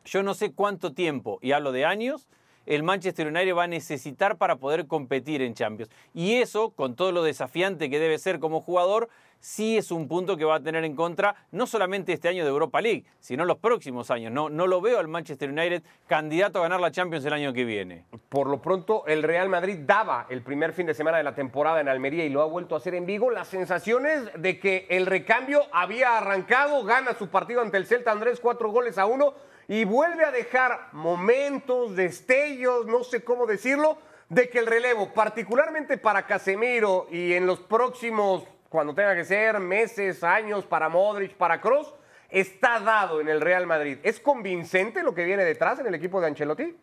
yo 0.06 0.24
no 0.24 0.34
sé 0.34 0.52
cuánto 0.54 0.94
tiempo, 0.94 1.40
y 1.42 1.52
hablo 1.52 1.72
de 1.72 1.86
años, 1.86 2.28
el 2.66 2.84
Manchester 2.84 3.28
United 3.28 3.56
va 3.56 3.64
a 3.64 3.68
necesitar 3.68 4.38
para 4.38 4.58
poder 4.58 4.86
competir 4.86 5.42
en 5.42 5.56
Champions. 5.56 5.92
Y 6.14 6.36
eso, 6.36 6.70
con 6.70 6.96
todo 6.96 7.12
lo 7.12 7.24
desafiante 7.24 7.90
que 7.90 8.00
debe 8.00 8.20
ser 8.20 8.40
como 8.40 8.62
jugador, 8.62 9.10
sí 9.40 9.78
es 9.78 9.90
un 9.90 10.08
punto 10.08 10.38
que 10.38 10.46
va 10.46 10.56
a 10.56 10.60
tener 10.60 10.84
en 10.86 10.96
contra 10.96 11.36
no 11.52 11.66
solamente 11.66 12.14
este 12.14 12.28
año 12.28 12.44
de 12.44 12.50
Europa 12.50 12.82
League, 12.82 13.06
sino 13.20 13.46
los 13.46 13.58
próximos 13.58 14.12
años. 14.12 14.32
No, 14.32 14.50
no 14.50 14.68
lo 14.68 14.82
veo 14.82 15.00
al 15.00 15.08
Manchester 15.08 15.50
United 15.50 15.82
candidato 16.08 16.60
a 16.60 16.64
ganar 16.64 16.80
la 16.80 16.92
Champions 16.92 17.26
el 17.26 17.34
año 17.34 17.54
que 17.54 17.66
viene. 17.66 18.06
Por 18.30 18.48
lo 18.48 18.62
pronto, 18.62 19.04
el 19.08 19.24
Real 19.24 19.50
Madrid 19.50 19.80
daba 19.80 20.28
el 20.30 20.44
primer 20.44 20.74
fin 20.74 20.86
de 20.86 20.94
semana 20.94 21.18
de 21.18 21.24
la 21.24 21.34
temporada 21.34 21.82
en 21.82 21.88
Almería 21.88 22.26
y 22.26 22.30
lo 22.30 22.42
ha 22.42 22.46
vuelto 22.46 22.76
a 22.76 22.78
hacer 22.78 22.94
en 22.94 23.06
Vigo. 23.06 23.32
Las 23.32 23.48
sensaciones 23.48 24.30
de 24.38 24.60
que 24.60 24.86
el 24.90 25.06
recambio 25.06 25.64
había 25.72 26.18
arrancado, 26.18 26.84
gana 26.84 27.14
su 27.14 27.30
partido 27.30 27.62
ante 27.62 27.78
el 27.78 27.88
Celta 27.88 28.12
Andrés, 28.12 28.40
cuatro 28.40 28.70
goles 28.70 28.98
a 28.98 29.06
uno 29.06 29.34
y 29.70 29.86
vuelve 29.86 30.26
a 30.26 30.32
dejar 30.32 30.90
momentos, 30.94 31.96
destellos, 31.96 32.88
no 32.88 33.04
sé 33.04 33.24
cómo 33.24 33.46
decirlo, 33.46 34.00
de 34.28 34.50
que 34.50 34.58
el 34.58 34.66
relevo, 34.66 35.14
particularmente 35.14 36.00
para 36.00 36.26
Casemiro 36.26 37.06
y 37.12 37.34
en 37.34 37.46
los 37.46 37.60
próximos, 37.60 38.44
cuando 38.68 38.96
tenga 38.96 39.16
que 39.16 39.26
ser, 39.26 39.60
meses, 39.60 40.24
años, 40.24 40.66
para 40.66 40.90
Modric, 40.90 41.36
para 41.36 41.62
Kroos, 41.62 41.94
está 42.30 42.80
dado 42.80 43.22
en 43.22 43.30
el 43.30 43.42
Real 43.42 43.68
Madrid. 43.68 44.00
¿Es 44.02 44.20
convincente 44.20 45.04
lo 45.04 45.14
que 45.14 45.24
viene 45.24 45.46
detrás 45.46 45.78
en 45.78 45.86
el 45.86 45.94
equipo 45.94 46.20
de 46.20 46.28
Ancelotti? 46.28 46.76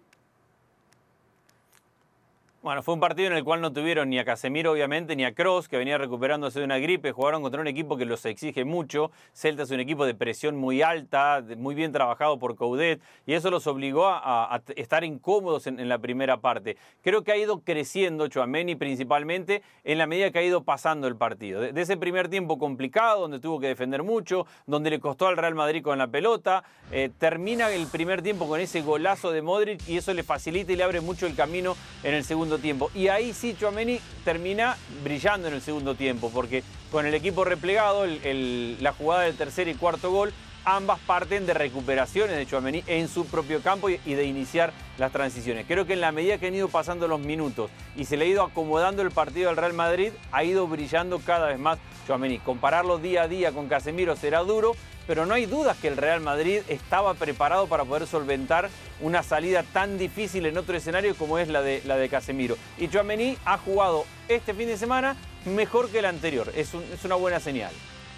Bueno, 2.66 2.82
fue 2.82 2.94
un 2.94 3.00
partido 3.00 3.28
en 3.28 3.36
el 3.36 3.44
cual 3.44 3.60
no 3.60 3.72
tuvieron 3.72 4.10
ni 4.10 4.18
a 4.18 4.24
Casemiro, 4.24 4.72
obviamente, 4.72 5.14
ni 5.14 5.24
a 5.24 5.32
Cross, 5.32 5.68
que 5.68 5.76
venía 5.76 5.98
recuperándose 5.98 6.58
de 6.58 6.64
una 6.64 6.78
gripe. 6.78 7.12
Jugaron 7.12 7.40
contra 7.40 7.60
un 7.60 7.68
equipo 7.68 7.96
que 7.96 8.04
los 8.04 8.26
exige 8.26 8.64
mucho. 8.64 9.12
Celta 9.32 9.62
es 9.62 9.70
un 9.70 9.78
equipo 9.78 10.04
de 10.04 10.16
presión 10.16 10.56
muy 10.56 10.82
alta, 10.82 11.44
muy 11.58 11.76
bien 11.76 11.92
trabajado 11.92 12.40
por 12.40 12.56
Coudet, 12.56 13.00
y 13.24 13.34
eso 13.34 13.52
los 13.52 13.68
obligó 13.68 14.08
a, 14.08 14.60
estar 14.74 15.04
incómodos 15.04 15.68
en, 15.68 15.88
la 15.88 16.00
primera 16.00 16.38
parte. 16.38 16.76
Creo 17.04 17.22
que 17.22 17.30
ha 17.30 17.36
ido 17.36 17.60
creciendo 17.60 18.26
Chuameni 18.26 18.74
principalmente 18.74 19.62
en 19.84 19.98
la 19.98 20.08
medida 20.08 20.32
que 20.32 20.40
ha 20.40 20.42
ido 20.42 20.64
pasando 20.64 21.06
el 21.06 21.14
partido. 21.14 21.60
De, 21.60 21.72
de, 21.72 21.80
ese 21.82 21.96
primer 21.96 22.28
tiempo 22.28 22.58
complicado, 22.58 23.20
donde 23.20 23.38
tuvo 23.38 23.60
que 23.60 23.68
defender 23.68 24.02
mucho, 24.02 24.44
donde 24.66 24.90
le 24.90 24.98
costó 24.98 25.28
al 25.28 25.36
Real 25.36 25.54
Madrid 25.54 25.84
con 25.84 25.98
la 25.98 26.08
pelota, 26.08 26.64
eh, 26.90 27.10
termina 27.16 27.70
el 27.70 27.86
primer 27.86 28.22
tiempo 28.22 28.48
con 28.48 28.58
ese 28.58 28.82
golazo 28.82 29.30
de 29.30 29.40
Modric 29.40 29.88
y 29.88 29.98
eso 29.98 30.12
le 30.12 30.24
facilita 30.24 30.72
y 30.72 30.76
le 30.76 30.82
abre 30.82 31.00
mucho 31.00 31.28
el 31.28 31.36
camino 31.36 31.76
en 32.02 32.14
el 32.14 32.24
segundo 32.24 32.55
tiempo. 32.58 32.90
Y 32.94 33.08
ahí 33.08 33.32
sí, 33.32 33.56
Chouameni 33.58 34.00
termina 34.24 34.76
brillando 35.02 35.48
en 35.48 35.54
el 35.54 35.62
segundo 35.62 35.94
tiempo, 35.94 36.30
porque 36.32 36.62
con 36.90 37.06
el 37.06 37.14
equipo 37.14 37.44
replegado, 37.44 38.06
la 38.06 38.92
jugada 38.92 39.22
del 39.22 39.36
tercer 39.36 39.68
y 39.68 39.74
cuarto 39.74 40.10
gol, 40.10 40.32
ambas 40.66 40.98
parten 40.98 41.46
de 41.46 41.54
recuperaciones 41.54 42.36
de 42.36 42.44
Chouameni 42.44 42.82
en 42.88 43.08
su 43.08 43.24
propio 43.26 43.62
campo 43.62 43.88
y, 43.88 43.98
de 43.98 44.24
iniciar 44.24 44.72
las 44.98 45.12
transiciones. 45.12 45.64
Creo 45.66 45.86
que 45.86 45.92
en 45.92 46.00
la 46.00 46.10
medida 46.10 46.38
que 46.38 46.48
han 46.48 46.54
ido 46.54 46.68
pasando 46.68 47.06
los 47.06 47.20
minutos 47.20 47.70
y 47.94 48.04
se 48.04 48.16
le 48.16 48.24
ha 48.24 48.28
ido 48.28 48.42
acomodando 48.42 49.00
el 49.02 49.12
partido 49.12 49.48
al 49.48 49.56
Real 49.56 49.72
Madrid, 49.72 50.10
ha 50.32 50.42
ido 50.42 50.66
brillando 50.66 51.20
cada 51.20 51.46
vez 51.46 51.58
más 51.58 51.78
Chouameni. 52.06 52.40
Compararlo 52.40 52.98
día 52.98 53.22
a 53.22 53.28
día 53.28 53.52
con 53.52 53.68
Casemiro 53.68 54.16
será 54.16 54.40
duro, 54.40 54.72
pero 55.06 55.24
no 55.24 55.34
hay 55.34 55.46
dudas 55.46 55.76
que 55.76 55.86
el 55.86 55.96
Real 55.96 56.20
Madrid 56.20 56.62
estaba 56.68 57.14
preparado 57.14 57.68
para 57.68 57.84
poder 57.84 58.08
solventar 58.08 58.68
una 59.00 59.22
salida 59.22 59.62
tan 59.62 59.98
difícil 59.98 60.46
en 60.46 60.58
otro 60.58 60.76
escenario 60.76 61.14
como 61.14 61.38
es 61.38 61.46
la 61.46 61.62
de, 61.62 61.80
la 61.84 61.96
de 61.96 62.08
Casemiro. 62.08 62.56
Y 62.76 62.88
Chouameni 62.88 63.38
ha 63.44 63.56
jugado 63.56 64.04
este 64.28 64.52
fin 64.52 64.66
de 64.66 64.76
semana 64.76 65.14
mejor 65.44 65.90
que 65.90 66.00
el 66.00 66.06
anterior. 66.06 66.52
Es 66.56 66.74
una 67.04 67.14
buena 67.14 67.38
señal. 67.38 67.70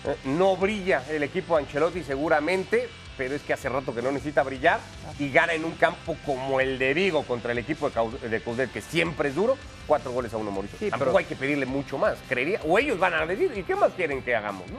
Eh, 0.09 0.17
no 0.25 0.57
brilla 0.57 1.03
el 1.11 1.23
equipo 1.23 1.57
de 1.57 1.65
Ancelotti 1.65 2.03
seguramente, 2.03 2.89
pero 3.19 3.35
es 3.35 3.43
que 3.43 3.53
hace 3.53 3.69
rato 3.69 3.95
que 3.95 4.01
no 4.01 4.11
necesita 4.11 4.43
brillar 4.43 4.81
y 5.19 5.31
gana 5.31 5.53
en 5.53 5.67
un 5.67 5.73
campo 5.73 6.17
como 6.25 6.61
el 6.61 6.79
de 6.79 6.95
Vigo 6.95 7.25
contra 7.25 7.53
el 7.53 7.59
equipo 7.59 7.91
de 7.91 8.41
Coudet, 8.41 8.73
que 8.73 8.81
siempre 8.81 9.29
es 9.29 9.35
duro, 9.35 9.59
cuatro 9.87 10.11
goles 10.13 10.33
a 10.33 10.39
uno, 10.39 10.51
Mauricio. 10.51 10.79
Sí, 10.79 10.89
Tampoco 10.89 11.11
pero... 11.11 11.19
hay 11.19 11.25
que 11.27 11.37
pedirle 11.37 11.67
mucho 11.67 11.99
más, 11.99 12.17
creería. 12.27 12.61
O 12.67 12.79
ellos 12.79 12.99
van 12.99 13.13
a 13.13 13.27
decir, 13.27 13.53
¿y 13.55 13.63
qué 13.65 13.77
más 13.77 13.93
quieren 13.93 14.23
que 14.23 14.35
hagamos, 14.35 14.71
no? 14.71 14.79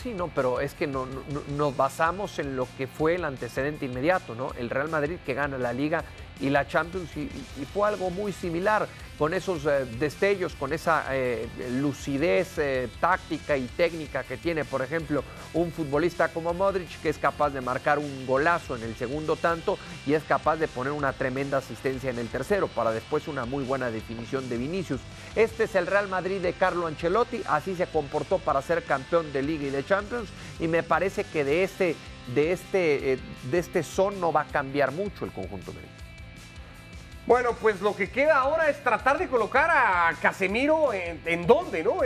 Sí, 0.00 0.14
no, 0.14 0.28
pero 0.28 0.60
es 0.60 0.74
que 0.74 0.86
no, 0.86 1.06
no, 1.06 1.42
nos 1.56 1.76
basamos 1.76 2.38
en 2.38 2.54
lo 2.54 2.68
que 2.78 2.86
fue 2.86 3.16
el 3.16 3.24
antecedente 3.24 3.86
inmediato, 3.86 4.36
¿no? 4.36 4.52
El 4.56 4.70
Real 4.70 4.88
Madrid 4.88 5.16
que 5.26 5.34
gana 5.34 5.58
la 5.58 5.72
Liga 5.72 6.04
y 6.38 6.50
la 6.50 6.68
Champions 6.68 7.16
y, 7.16 7.22
y 7.22 7.64
fue 7.72 7.88
algo 7.88 8.10
muy 8.10 8.32
similar. 8.32 8.86
Con 9.18 9.32
esos 9.34 9.64
eh, 9.64 9.86
destellos, 9.98 10.54
con 10.54 10.72
esa 10.72 11.04
eh, 11.10 11.48
lucidez 11.80 12.58
eh, 12.58 12.88
táctica 13.00 13.56
y 13.56 13.66
técnica 13.66 14.24
que 14.24 14.36
tiene, 14.36 14.64
por 14.64 14.82
ejemplo, 14.82 15.24
un 15.54 15.72
futbolista 15.72 16.28
como 16.28 16.52
Modric, 16.52 17.00
que 17.00 17.08
es 17.08 17.18
capaz 17.18 17.50
de 17.50 17.60
marcar 17.60 17.98
un 17.98 18.26
golazo 18.26 18.76
en 18.76 18.82
el 18.82 18.94
segundo 18.94 19.36
tanto 19.36 19.78
y 20.06 20.14
es 20.14 20.22
capaz 20.24 20.56
de 20.56 20.68
poner 20.68 20.92
una 20.92 21.12
tremenda 21.12 21.58
asistencia 21.58 22.10
en 22.10 22.18
el 22.18 22.28
tercero, 22.28 22.68
para 22.68 22.92
después 22.92 23.28
una 23.28 23.46
muy 23.46 23.64
buena 23.64 23.90
definición 23.90 24.48
de 24.48 24.58
Vinicius. 24.58 25.00
Este 25.34 25.64
es 25.64 25.74
el 25.74 25.86
Real 25.86 26.08
Madrid 26.08 26.40
de 26.40 26.52
Carlo 26.52 26.86
Ancelotti, 26.86 27.42
así 27.48 27.74
se 27.74 27.86
comportó 27.86 28.38
para 28.38 28.60
ser 28.60 28.84
campeón 28.84 29.32
de 29.32 29.42
Liga 29.42 29.66
y 29.66 29.70
de 29.70 29.84
Champions, 29.84 30.28
y 30.60 30.68
me 30.68 30.82
parece 30.82 31.24
que 31.24 31.44
de 31.44 31.64
este, 31.64 31.96
de 32.34 32.52
este, 32.52 33.18
de 33.50 33.58
este 33.58 33.82
son 33.82 34.20
no 34.20 34.32
va 34.32 34.42
a 34.42 34.46
cambiar 34.46 34.92
mucho 34.92 35.24
el 35.24 35.32
conjunto 35.32 35.72
de 35.72 35.95
Bueno, 37.26 37.54
pues 37.60 37.80
lo 37.80 37.96
que 37.96 38.08
queda 38.08 38.38
ahora 38.38 38.70
es 38.70 38.80
tratar 38.84 39.18
de 39.18 39.26
colocar 39.26 39.68
a 39.68 40.14
Casemiro 40.22 40.92
en, 40.92 41.44
dónde, 41.44 41.82
¿no? 41.82 41.96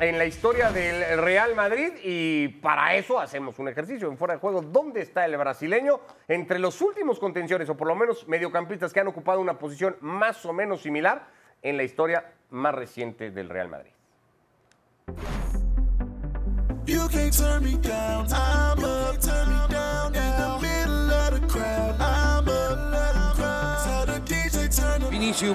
En 0.00 0.18
la 0.18 0.24
historia 0.24 0.72
del 0.72 1.22
Real 1.22 1.54
Madrid 1.54 1.92
y 2.02 2.48
para 2.48 2.96
eso 2.96 3.20
hacemos 3.20 3.60
un 3.60 3.68
ejercicio 3.68 4.08
en 4.08 4.18
fuera 4.18 4.34
de 4.34 4.40
juego. 4.40 4.62
¿Dónde 4.62 5.02
está 5.02 5.24
el 5.24 5.36
brasileño? 5.36 6.00
Entre 6.26 6.58
los 6.58 6.80
últimos 6.80 7.20
contenciones, 7.20 7.68
o 7.68 7.76
por 7.76 7.86
lo 7.86 7.94
menos 7.94 8.26
mediocampistas 8.26 8.92
que 8.92 8.98
han 8.98 9.06
ocupado 9.06 9.40
una 9.40 9.56
posición 9.56 9.96
más 10.00 10.44
o 10.44 10.52
menos 10.52 10.82
similar 10.82 11.28
en 11.62 11.76
la 11.76 11.84
historia 11.84 12.32
más 12.50 12.74
reciente 12.74 13.30
del 13.30 13.48
Real 13.48 13.68
Madrid. 13.68 13.92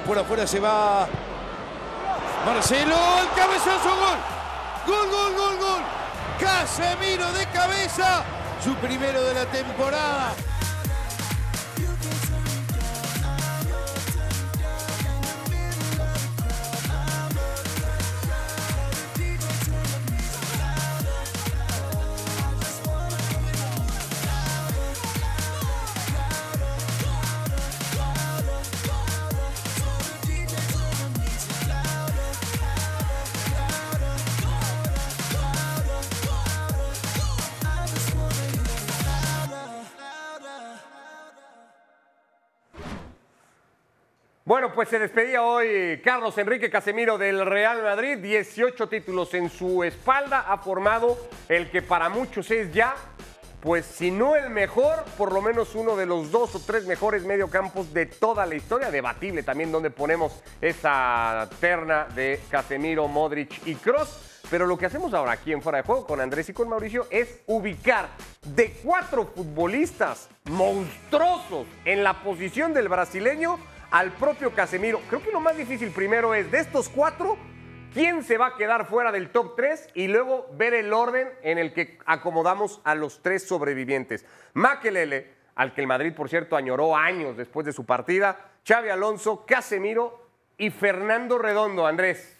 Por 0.05 0.19
afuera 0.19 0.45
se 0.45 0.59
va. 0.59 1.07
Marcelo, 2.45 2.97
el 3.21 3.29
cabezazo, 3.29 3.89
gol. 3.89 4.17
Gol, 4.85 5.09
gol, 5.09 5.33
gol, 5.33 5.57
gol. 5.59 5.81
Casemiro 6.37 7.31
de 7.31 7.45
cabeza, 7.47 8.23
su 8.61 8.75
primero 8.75 9.23
de 9.23 9.33
la 9.33 9.45
temporada. 9.45 10.33
Bueno, 44.51 44.74
pues 44.74 44.89
se 44.89 45.00
despedía 45.00 45.43
hoy 45.43 46.01
Carlos 46.03 46.38
Enrique 46.38 46.70
Casemiro 46.70 47.17
del 47.17 47.46
Real 47.46 47.81
Madrid, 47.84 48.17
18 48.17 48.89
títulos 48.89 49.34
en 49.34 49.50
su 49.50 49.81
espalda, 49.81 50.41
ha 50.41 50.58
formado 50.58 51.17
el 51.48 51.72
que 51.72 51.81
para 51.81 52.10
muchos 52.10 52.51
es 52.51 52.74
ya, 52.74 52.93
pues 53.62 53.86
si 53.86 54.12
no 54.12 54.36
el 54.36 54.50
mejor, 54.50 55.05
por 55.17 55.31
lo 55.31 55.41
menos 55.41 55.74
uno 55.74 55.96
de 55.96 56.05
los 56.05 56.31
dos 56.31 56.53
o 56.53 56.60
tres 56.60 56.86
mejores 56.86 57.24
mediocampos 57.24 57.93
de 57.93 58.08
toda 58.08 58.46
la 58.46 58.55
historia, 58.55 58.91
debatible 58.91 59.41
también 59.41 59.72
donde 59.72 59.89
ponemos 59.89 60.43
esa 60.60 61.48
terna 61.62 62.10
de 62.13 62.41
Casemiro, 62.50 63.08
Modric 63.08 63.65
y 63.65 63.75
Cross. 63.75 64.41
Pero 64.50 64.67
lo 64.67 64.77
que 64.77 64.86
hacemos 64.86 65.13
ahora 65.13 65.31
aquí 65.31 65.53
en 65.53 65.62
Fuera 65.62 65.77
de 65.77 65.86
Juego 65.86 66.05
con 66.05 66.20
Andrés 66.20 66.50
y 66.50 66.53
con 66.53 66.67
Mauricio 66.67 67.08
es 67.10 67.39
ubicar 67.48 68.10
de 68.43 68.74
cuatro 68.84 69.27
futbolistas 69.34 70.27
monstruosos 70.50 71.67
en 71.86 72.03
la 72.03 72.22
posición 72.22 72.74
del 72.74 72.89
brasileño 72.89 73.58
al 73.91 74.13
propio 74.13 74.53
Casemiro. 74.53 75.01
Creo 75.10 75.21
que 75.21 75.31
lo 75.31 75.39
más 75.39 75.55
difícil 75.55 75.91
primero 75.91 76.33
es 76.33 76.50
de 76.50 76.60
estos 76.60 76.89
cuatro, 76.89 77.38
quién 77.93 78.24
se 78.24 78.38
va 78.38 78.48
a 78.48 78.55
quedar 78.55 78.86
fuera 78.86 79.12
del 79.12 79.29
top 79.29 79.55
3 79.55 79.89
y 79.93 80.07
luego 80.07 80.48
ver 80.53 80.74
el 80.74 80.93
orden 80.93 81.29
en 81.43 81.57
el 81.57 81.74
que 81.74 82.00
acomodamos 82.05 82.81
a 82.86 82.95
los 82.95 83.21
tres 83.21 83.48
sobrevivientes. 83.48 84.25
Makelele, 84.53 85.33
al 85.55 85.74
que 85.74 85.81
el 85.81 85.88
Madrid, 85.88 86.13
por 86.15 86.29
cierto, 86.29 86.55
añoró 86.55 86.95
años 86.95 87.36
después 87.38 87.65
de 87.65 87.74
su 87.74 87.86
partida, 87.86 88.51
Xavi 88.65 88.89
Alonso, 88.89 89.45
Casemiro 89.45 90.29
y 90.57 90.69
Fernando 90.69 91.38
Redondo. 91.38 91.86
Andrés. 91.86 92.38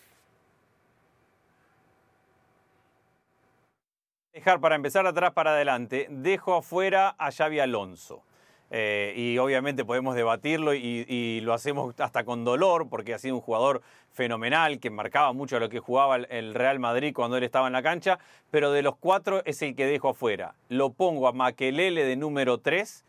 Dejar 4.32 4.62
para 4.62 4.76
empezar 4.76 5.06
atrás 5.06 5.34
para 5.34 5.52
adelante, 5.52 6.08
dejo 6.10 6.56
afuera 6.56 7.16
a 7.20 7.32
Xavi 7.32 7.60
Alonso. 7.60 8.24
Eh, 8.74 9.14
y 9.18 9.38
obviamente 9.38 9.84
podemos 9.84 10.16
debatirlo 10.16 10.74
y, 10.74 11.06
y, 11.06 11.42
lo 11.42 11.54
hacemos 11.54 11.94
hasta 12.00 12.24
con 12.24 12.46
dolor 12.46 12.88
porque 12.88 13.14
ha 13.14 13.20
sido 13.20 13.36
un 13.36 13.42
jugador 13.42 13.82
fenomenal 14.14 14.80
que 14.80 14.90
marcaba 14.90 15.34
mucho 15.34 15.58
a 15.58 15.60
lo 15.60 15.68
que 15.68 15.80
jugaba 15.80 16.16
el 16.16 16.54
Real 16.54 16.80
Madrid 16.80 17.14
cuando 17.14 17.36
él 17.36 17.44
estaba 17.44 17.68
en 17.68 17.74
la 17.74 17.84
cancha, 17.84 18.18
pero 18.50 18.72
de 18.72 18.82
los 18.82 18.96
cuatro 18.96 19.42
es 19.44 19.62
el 19.62 19.76
que 19.76 19.86
dejo 19.86 20.10
afuera. 20.10 20.56
Lo 20.70 20.92
pongo 20.92 21.28
a 21.28 21.34
Maquelele 21.34 22.06
de 22.06 22.16
número 22.16 22.60
3, 22.60 23.04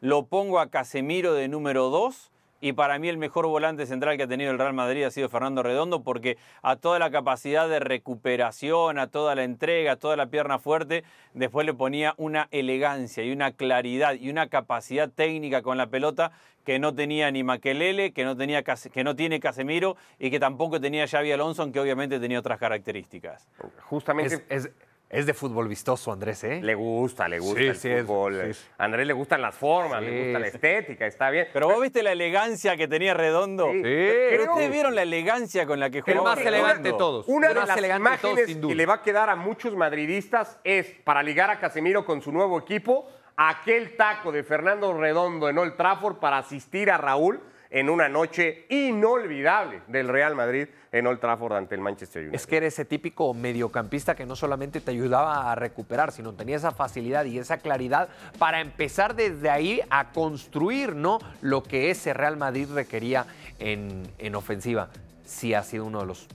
lo 0.00 0.26
pongo 0.26 0.60
a 0.60 0.70
Casemiro 0.70 1.34
de 1.34 1.48
número 1.48 1.90
2 1.90 2.30
y 2.60 2.72
para 2.72 2.98
mí 2.98 3.08
el 3.08 3.18
mejor 3.18 3.46
volante 3.46 3.86
central 3.86 4.16
que 4.16 4.24
ha 4.24 4.28
tenido 4.28 4.50
el 4.50 4.58
Real 4.58 4.72
Madrid 4.72 5.04
ha 5.04 5.10
sido 5.10 5.28
Fernando 5.28 5.62
Redondo 5.62 6.02
porque 6.02 6.36
a 6.62 6.76
toda 6.76 6.98
la 6.98 7.10
capacidad 7.10 7.68
de 7.68 7.80
recuperación, 7.80 8.98
a 8.98 9.06
toda 9.06 9.34
la 9.34 9.44
entrega, 9.44 9.92
a 9.92 9.96
toda 9.96 10.16
la 10.16 10.26
pierna 10.26 10.58
fuerte, 10.58 11.04
después 11.34 11.66
le 11.66 11.74
ponía 11.74 12.14
una 12.16 12.48
elegancia 12.50 13.24
y 13.24 13.32
una 13.32 13.52
claridad 13.52 14.14
y 14.14 14.30
una 14.30 14.48
capacidad 14.48 15.08
técnica 15.08 15.62
con 15.62 15.78
la 15.78 15.86
pelota 15.86 16.32
que 16.64 16.78
no 16.78 16.94
tenía 16.94 17.30
ni 17.30 17.44
Maquelele, 17.44 18.12
que 18.12 18.24
no, 18.24 18.36
tenía, 18.36 18.62
que 18.62 19.04
no 19.04 19.16
tiene 19.16 19.40
Casemiro 19.40 19.96
y 20.18 20.30
que 20.30 20.38
tampoco 20.38 20.78
tenía 20.78 21.06
Xavi 21.06 21.32
Alonso, 21.32 21.62
aunque 21.62 21.80
obviamente 21.80 22.20
tenía 22.20 22.38
otras 22.38 22.58
características. 22.58 23.48
Justamente... 23.84 24.44
Es, 24.50 24.66
es, 24.66 24.70
es 25.10 25.24
de 25.24 25.32
fútbol 25.34 25.68
vistoso, 25.68 26.12
Andrés, 26.12 26.44
¿eh? 26.44 26.60
Le 26.62 26.74
gusta, 26.74 27.28
le 27.28 27.38
gusta 27.38 27.58
Sí, 27.60 27.66
el 27.66 27.76
sí, 27.76 27.88
es- 27.90 28.02
fútbol. 28.04 28.54
sí. 28.54 28.64
A 28.76 28.84
Andrés 28.84 29.06
le 29.06 29.14
gustan 29.14 29.40
las 29.40 29.54
formas, 29.54 30.02
le 30.02 30.10
Sí, 30.10 30.24
gusta 30.24 30.38
la 30.38 30.46
estética, 30.48 31.06
está 31.06 31.30
bien. 31.30 31.48
Pero 31.52 31.68
vos 31.68 31.80
viste 31.80 32.02
la 32.02 32.12
elegancia 32.12 32.76
que 32.76 32.86
tenía 32.88 33.14
Redondo. 33.14 33.70
Sí. 33.72 33.80
Pero 33.82 34.52
ustedes 34.52 34.70
vieron 34.70 34.94
la 34.94 35.02
elegancia 35.02 35.66
con 35.66 35.80
la 35.80 35.88
que 35.90 35.98
El 35.98 36.04
jugaba 36.04 36.36
más 36.36 36.44
elegante 36.44 36.92
de 36.92 36.98
todos. 36.98 37.26
Una 37.28 37.48
El 37.48 37.54
de 37.54 37.60
más 37.60 37.68
las 37.68 37.78
imágenes 37.78 38.20
todos, 38.20 38.40
sin 38.46 38.60
duda. 38.60 38.70
que 38.70 38.74
le 38.76 38.86
va 38.86 38.94
a 38.94 39.02
quedar 39.02 39.30
a 39.30 39.36
muchos 39.36 39.74
madridistas 39.74 40.58
es 40.64 40.86
para 41.04 41.22
ligar 41.22 41.50
a 41.50 41.58
Casemiro 41.58 42.04
con 42.04 42.20
su 42.20 42.30
nuevo 42.30 42.58
equipo, 42.58 43.08
aquel 43.36 43.96
taco 43.96 44.30
de 44.32 44.42
Fernando 44.42 44.92
Redondo 44.98 45.48
en 45.48 45.56
Old 45.58 45.76
Trafford 45.76 46.16
para 46.16 46.38
asistir 46.38 46.90
a 46.90 46.98
Raúl 46.98 47.40
en 47.70 47.90
una 47.90 48.08
noche 48.08 48.66
inolvidable 48.70 49.82
del 49.88 50.08
Real 50.08 50.34
Madrid 50.34 50.68
en 50.90 51.06
Old 51.06 51.20
Trafford 51.20 51.52
ante 51.52 51.74
el 51.74 51.80
Manchester 51.80 52.22
United. 52.22 52.34
Es 52.36 52.46
que 52.46 52.56
era 52.56 52.66
ese 52.66 52.84
típico 52.84 53.34
mediocampista 53.34 54.14
que 54.14 54.24
no 54.24 54.36
solamente 54.36 54.80
te 54.80 54.90
ayudaba 54.90 55.52
a 55.52 55.54
recuperar, 55.54 56.12
sino 56.12 56.32
tenía 56.32 56.56
esa 56.56 56.72
facilidad 56.72 57.24
y 57.26 57.38
esa 57.38 57.58
claridad 57.58 58.08
para 58.38 58.60
empezar 58.60 59.14
desde 59.14 59.50
ahí 59.50 59.80
a 59.90 60.12
construir 60.12 60.94
¿no? 60.96 61.18
lo 61.42 61.62
que 61.62 61.90
ese 61.90 62.14
Real 62.14 62.36
Madrid 62.38 62.68
requería 62.72 63.26
en, 63.58 64.10
en 64.18 64.34
ofensiva. 64.34 64.88
Sí 65.26 65.52
ha 65.52 65.62
sido 65.62 65.84
uno 65.84 66.00
de 66.00 66.06
los, 66.06 66.26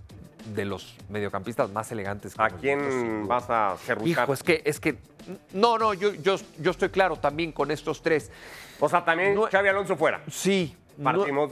de 0.54 0.66
los 0.66 0.96
mediocampistas 1.10 1.72
más 1.72 1.92
elegantes. 1.92 2.36
¿A 2.38 2.50
quién 2.50 3.28
vas 3.28 3.50
a 3.50 3.76
cerruchar? 3.84 4.24
Hijo, 4.26 4.34
es 4.34 4.44
que, 4.44 4.62
es 4.66 4.80
que, 4.80 4.98
no, 5.54 5.80
no, 5.80 5.96
yo, 5.96 6.14
yo, 6.14 6.36
yo 6.60 6.70
estoy 6.72 6.90
claro 6.90 7.16
también 7.16 7.52
con 7.52 7.72
estos 7.72 8.04
tres. 8.04 8.30
O 8.80 8.88
sea, 8.88 9.04
también 9.04 9.34
No- 9.34 9.48
Xavi 9.50 9.70
Alonso 9.70 9.96
fuera. 9.96 10.22
Sí. 10.30 10.76
No- 10.98 11.04
Partimos, 11.04 11.52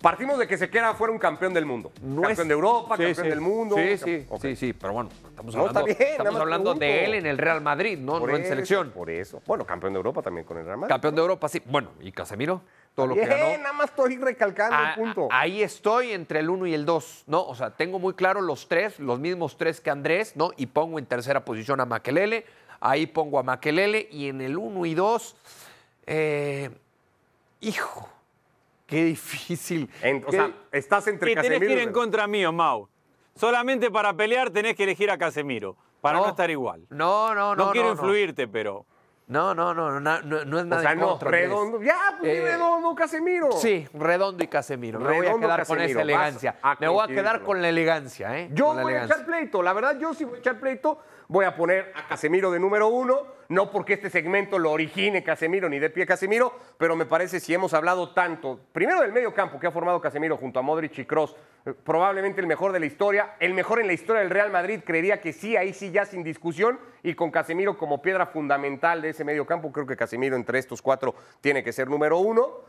partimos 0.00 0.38
de 0.38 0.46
que 0.46 0.56
se 0.58 0.68
queda 0.70 0.94
fuera 0.94 1.12
un 1.12 1.18
campeón 1.18 1.52
del 1.54 1.66
mundo. 1.66 1.92
no 2.02 2.22
campeón 2.22 2.30
es- 2.42 2.48
de 2.48 2.54
Europa, 2.54 2.96
Sí, 2.96 3.02
campeón 3.04 3.24
sí. 3.24 3.30
del 3.30 3.40
mundo. 3.40 3.76
Sí, 3.76 3.98
sí, 3.98 4.26
sí, 4.40 4.56
sí, 4.56 4.72
pero 4.72 4.92
bueno, 4.94 5.10
estamos 5.28 5.54
hablando, 5.56 5.84
bien, 5.84 5.96
estamos 6.00 6.40
hablando 6.40 6.74
de 6.74 7.04
él 7.04 7.14
en 7.14 7.26
el 7.26 7.38
Real 7.38 7.60
Madrid, 7.60 7.98
no, 7.98 8.18
Por 8.18 8.30
no 8.30 8.36
en 8.36 8.44
selección. 8.44 8.90
Por 8.90 9.10
eso. 9.10 9.42
Bueno, 9.46 9.64
campeón 9.64 9.92
de 9.92 9.98
Europa 9.98 10.22
también 10.22 10.46
con 10.46 10.56
el 10.58 10.64
Real 10.64 10.78
Madrid. 10.78 10.92
Campeón 10.92 11.14
de 11.14 11.20
Europa, 11.20 11.48
sí. 11.48 11.62
Bueno, 11.66 11.90
y 12.00 12.12
Casemiro, 12.12 12.62
todo 12.94 13.08
lo 13.08 13.14
que 13.14 13.26
ganó. 13.26 13.58
nada 13.58 13.72
más 13.72 13.90
estoy 13.90 14.16
recalcando 14.18 14.76
Ah, 14.78 14.90
el 14.96 15.00
punto. 15.02 15.28
ah, 15.30 15.40
Ahí 15.40 15.62
estoy 15.62 16.12
entre 16.12 16.40
el 16.40 16.48
1 16.50 16.66
y 16.66 16.74
el 16.74 16.84
2, 16.84 17.24
¿no? 17.26 17.42
O 17.44 17.54
sea, 17.54 17.70
tengo 17.70 17.98
muy 17.98 18.14
claro 18.14 18.40
los 18.40 18.68
tres, 18.68 18.98
los 19.00 19.18
mismos 19.18 19.56
tres 19.56 19.80
que 19.80 19.90
Andrés, 19.90 20.36
¿no? 20.36 20.50
Y 20.56 20.66
pongo 20.66 20.98
en 20.98 21.06
tercera 21.06 21.44
posición 21.44 21.80
a 21.80 21.86
Maquelele, 21.86 22.46
ahí 22.80 23.06
pongo 23.06 23.38
a 23.38 23.42
Maquelele 23.42 24.08
y 24.12 24.28
en 24.28 24.40
el 24.40 24.56
1 24.58 24.86
y 24.86 24.94
2, 24.94 25.36
eh, 26.06 26.70
hijo, 27.60 28.08
qué 28.94 29.04
difícil. 29.04 29.90
En- 30.02 30.22
o 30.22 30.26
qué- 30.26 30.36
sea, 30.36 30.52
estás 30.72 31.06
entre 31.08 31.32
Y 31.32 31.34
tenés 31.34 31.48
Casemiro 31.50 31.68
que 31.74 31.82
ir 31.82 31.88
en 31.88 31.92
contra 31.92 32.26
mío, 32.26 32.52
Mau. 32.52 32.88
Solamente 33.34 33.90
para 33.90 34.14
pelear 34.14 34.50
tenés 34.50 34.76
que 34.76 34.84
elegir 34.84 35.10
a 35.10 35.18
Casemiro, 35.18 35.76
para 36.00 36.18
no, 36.18 36.24
No. 36.24 36.30
estar 36.30 36.48
igual. 36.50 36.86
no, 36.90 37.34
no, 37.34 37.56
No, 37.56 37.66
no. 37.66 37.72
quiero 37.72 37.88
no, 37.88 37.92
influirte, 37.94 38.46
pero 38.46 38.86
No, 39.26 39.54
no, 39.54 39.72
no, 39.72 39.98
no, 39.98 40.20
no, 40.20 40.44
no 40.44 40.58
es 40.58 40.64
O 40.64 40.66
nada 40.66 40.82
sea, 40.82 40.92
en 40.92 40.98
no, 41.00 41.08
contra, 41.12 41.30
redondo. 41.30 41.80
Ya, 41.82 42.14
pues 42.20 42.30
Eh, 42.36 42.42
redondo, 42.42 42.94
Casemiro. 42.94 43.52
Sí, 43.52 43.88
Redondo 43.94 44.44
y 44.44 44.48
Casemiro. 44.48 45.00
Me 45.00 45.16
voy 45.16 45.26
a 45.26 45.34
quedar 45.38 45.66
con 45.66 45.80
esa 45.80 46.02
elegancia. 46.02 46.56
Me 46.78 46.88
voy 46.88 47.02
a 47.04 47.06
quedar 47.08 47.40
con 47.42 47.62
la 47.62 47.70
elegancia, 47.70 48.38
¿eh? 48.38 48.50
Yo 48.52 48.74
voy 48.74 48.92
a 48.92 49.04
echar 49.06 49.24
pleito, 49.24 49.62
la 49.62 49.72
verdad, 49.72 49.98
yo 49.98 50.12
sí 50.12 50.24
voy 50.24 50.36
a 50.36 50.38
echar 50.40 50.60
pleito. 50.60 50.98
Voy 51.26 51.46
a 51.46 51.56
poner 51.56 51.90
a 51.96 52.06
Casemiro 52.06 52.50
de 52.50 52.60
número 52.60 52.88
uno, 52.88 53.22
no 53.48 53.70
porque 53.70 53.94
este 53.94 54.10
segmento 54.10 54.58
lo 54.58 54.70
origine 54.70 55.22
Casemiro 55.22 55.68
ni 55.68 55.78
de 55.78 55.90
pie 55.90 56.06
Casemiro, 56.06 56.52
pero 56.78 56.96
me 56.96 57.06
parece 57.06 57.40
si 57.40 57.54
hemos 57.54 57.74
hablado 57.74 58.12
tanto, 58.12 58.60
primero 58.72 59.00
del 59.00 59.12
medio 59.12 59.34
campo 59.34 59.58
que 59.58 59.66
ha 59.66 59.70
formado 59.70 60.00
Casemiro 60.00 60.36
junto 60.36 60.58
a 60.58 60.62
Modric 60.62 60.98
y 60.98 61.04
Cross, 61.04 61.36
probablemente 61.82 62.40
el 62.40 62.46
mejor 62.46 62.72
de 62.72 62.80
la 62.80 62.86
historia, 62.86 63.34
el 63.40 63.54
mejor 63.54 63.80
en 63.80 63.86
la 63.86 63.92
historia 63.92 64.20
del 64.20 64.30
Real 64.30 64.50
Madrid, 64.50 64.80
creería 64.84 65.20
que 65.20 65.32
sí, 65.32 65.56
ahí 65.56 65.72
sí 65.72 65.90
ya 65.90 66.04
sin 66.04 66.22
discusión, 66.22 66.78
y 67.02 67.14
con 67.14 67.30
Casemiro 67.30 67.78
como 67.78 68.02
piedra 68.02 68.26
fundamental 68.26 69.02
de 69.02 69.10
ese 69.10 69.24
medio 69.24 69.46
campo, 69.46 69.72
creo 69.72 69.86
que 69.86 69.96
Casemiro 69.96 70.36
entre 70.36 70.58
estos 70.58 70.82
cuatro 70.82 71.14
tiene 71.40 71.62
que 71.62 71.72
ser 71.72 71.88
número 71.88 72.18
uno. 72.18 72.60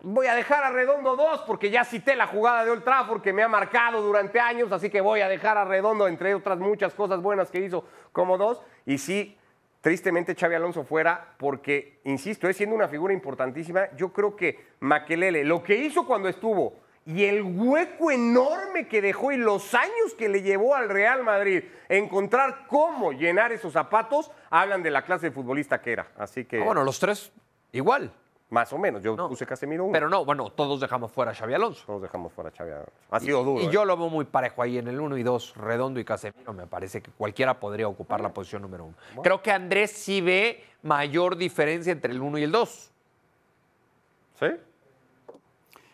Voy 0.00 0.28
a 0.28 0.34
dejar 0.34 0.62
a 0.62 0.70
Redondo 0.70 1.16
dos 1.16 1.40
porque 1.40 1.70
ya 1.70 1.84
cité 1.84 2.14
la 2.14 2.28
jugada 2.28 2.64
de 2.64 2.70
Old 2.70 2.84
Trafford 2.84 3.20
que 3.20 3.32
me 3.32 3.42
ha 3.42 3.48
marcado 3.48 4.00
durante 4.00 4.38
años, 4.38 4.70
así 4.70 4.90
que 4.90 5.00
voy 5.00 5.22
a 5.22 5.28
dejar 5.28 5.58
a 5.58 5.64
Redondo, 5.64 6.06
entre 6.06 6.34
otras 6.36 6.58
muchas 6.58 6.94
cosas 6.94 7.20
buenas 7.20 7.50
que 7.50 7.58
hizo, 7.58 7.84
como 8.12 8.38
dos. 8.38 8.62
Y 8.86 8.98
sí, 8.98 9.36
tristemente 9.80 10.34
Xavi 10.34 10.54
Alonso 10.54 10.84
fuera 10.84 11.34
porque, 11.38 12.00
insisto, 12.04 12.48
es 12.48 12.56
siendo 12.56 12.74
una 12.74 12.88
figura 12.88 13.12
importantísima. 13.12 13.88
Yo 13.96 14.12
creo 14.12 14.36
que 14.36 14.58
Maquelele, 14.80 15.44
lo 15.44 15.62
que 15.62 15.76
hizo 15.76 16.06
cuando 16.06 16.28
estuvo 16.28 16.80
y 17.06 17.24
el 17.24 17.42
hueco 17.42 18.10
enorme 18.10 18.86
que 18.86 19.00
dejó 19.00 19.32
y 19.32 19.38
los 19.38 19.74
años 19.74 20.14
que 20.18 20.28
le 20.28 20.42
llevó 20.42 20.74
al 20.74 20.90
Real 20.90 21.24
Madrid 21.24 21.64
encontrar 21.88 22.66
cómo 22.68 23.12
llenar 23.12 23.50
esos 23.50 23.72
zapatos, 23.72 24.30
hablan 24.50 24.82
de 24.82 24.90
la 24.90 25.02
clase 25.02 25.26
de 25.26 25.32
futbolista 25.32 25.80
que 25.80 25.92
era. 25.92 26.08
Así 26.18 26.44
que, 26.44 26.60
Ah, 26.60 26.64
bueno, 26.64 26.84
los 26.84 26.98
tres 27.00 27.32
igual. 27.72 28.12
Más 28.50 28.72
o 28.72 28.78
menos, 28.78 29.02
yo 29.02 29.14
No. 29.14 29.28
puse 29.28 29.44
Casemiro 29.44 29.84
uno. 29.84 29.92
Pero 29.92 30.08
no, 30.08 30.24
bueno, 30.24 30.50
todos 30.50 30.80
dejamos 30.80 31.12
fuera 31.12 31.32
a 31.32 31.34
Xavi 31.34 31.54
Alonso. 31.54 31.84
Todos 31.86 32.02
dejamos 32.02 32.32
fuera 32.32 32.50
a 32.50 32.52
Xavi 32.52 32.70
Alonso. 32.70 32.92
Ha 33.10 33.20
sido 33.20 33.44
duro. 33.44 33.62
Y 33.62 33.66
¿eh? 33.66 33.70
yo 33.70 33.84
lo 33.84 33.96
veo 33.96 34.08
muy 34.08 34.24
parejo 34.24 34.62
ahí 34.62 34.78
en 34.78 34.88
el 34.88 34.98
1 35.00 35.18
y 35.18 35.22
2, 35.22 35.56
Redondo 35.56 36.00
y 36.00 36.04
Casemiro. 36.04 36.52
Me 36.54 36.66
parece 36.66 37.02
que 37.02 37.10
cualquiera 37.10 37.60
podría 37.60 37.88
ocupar 37.88 38.20
la 38.20 38.30
posición 38.32 38.62
número 38.62 38.86
uno. 38.86 39.22
Creo 39.22 39.42
que 39.42 39.50
Andrés 39.52 39.90
sí 39.92 40.20
ve 40.20 40.64
mayor 40.82 41.36
diferencia 41.36 41.92
entre 41.92 42.12
el 42.12 42.22
1 42.22 42.38
y 42.38 42.42
el 42.44 42.52
2. 42.52 42.90
¿Sí? 44.40 44.46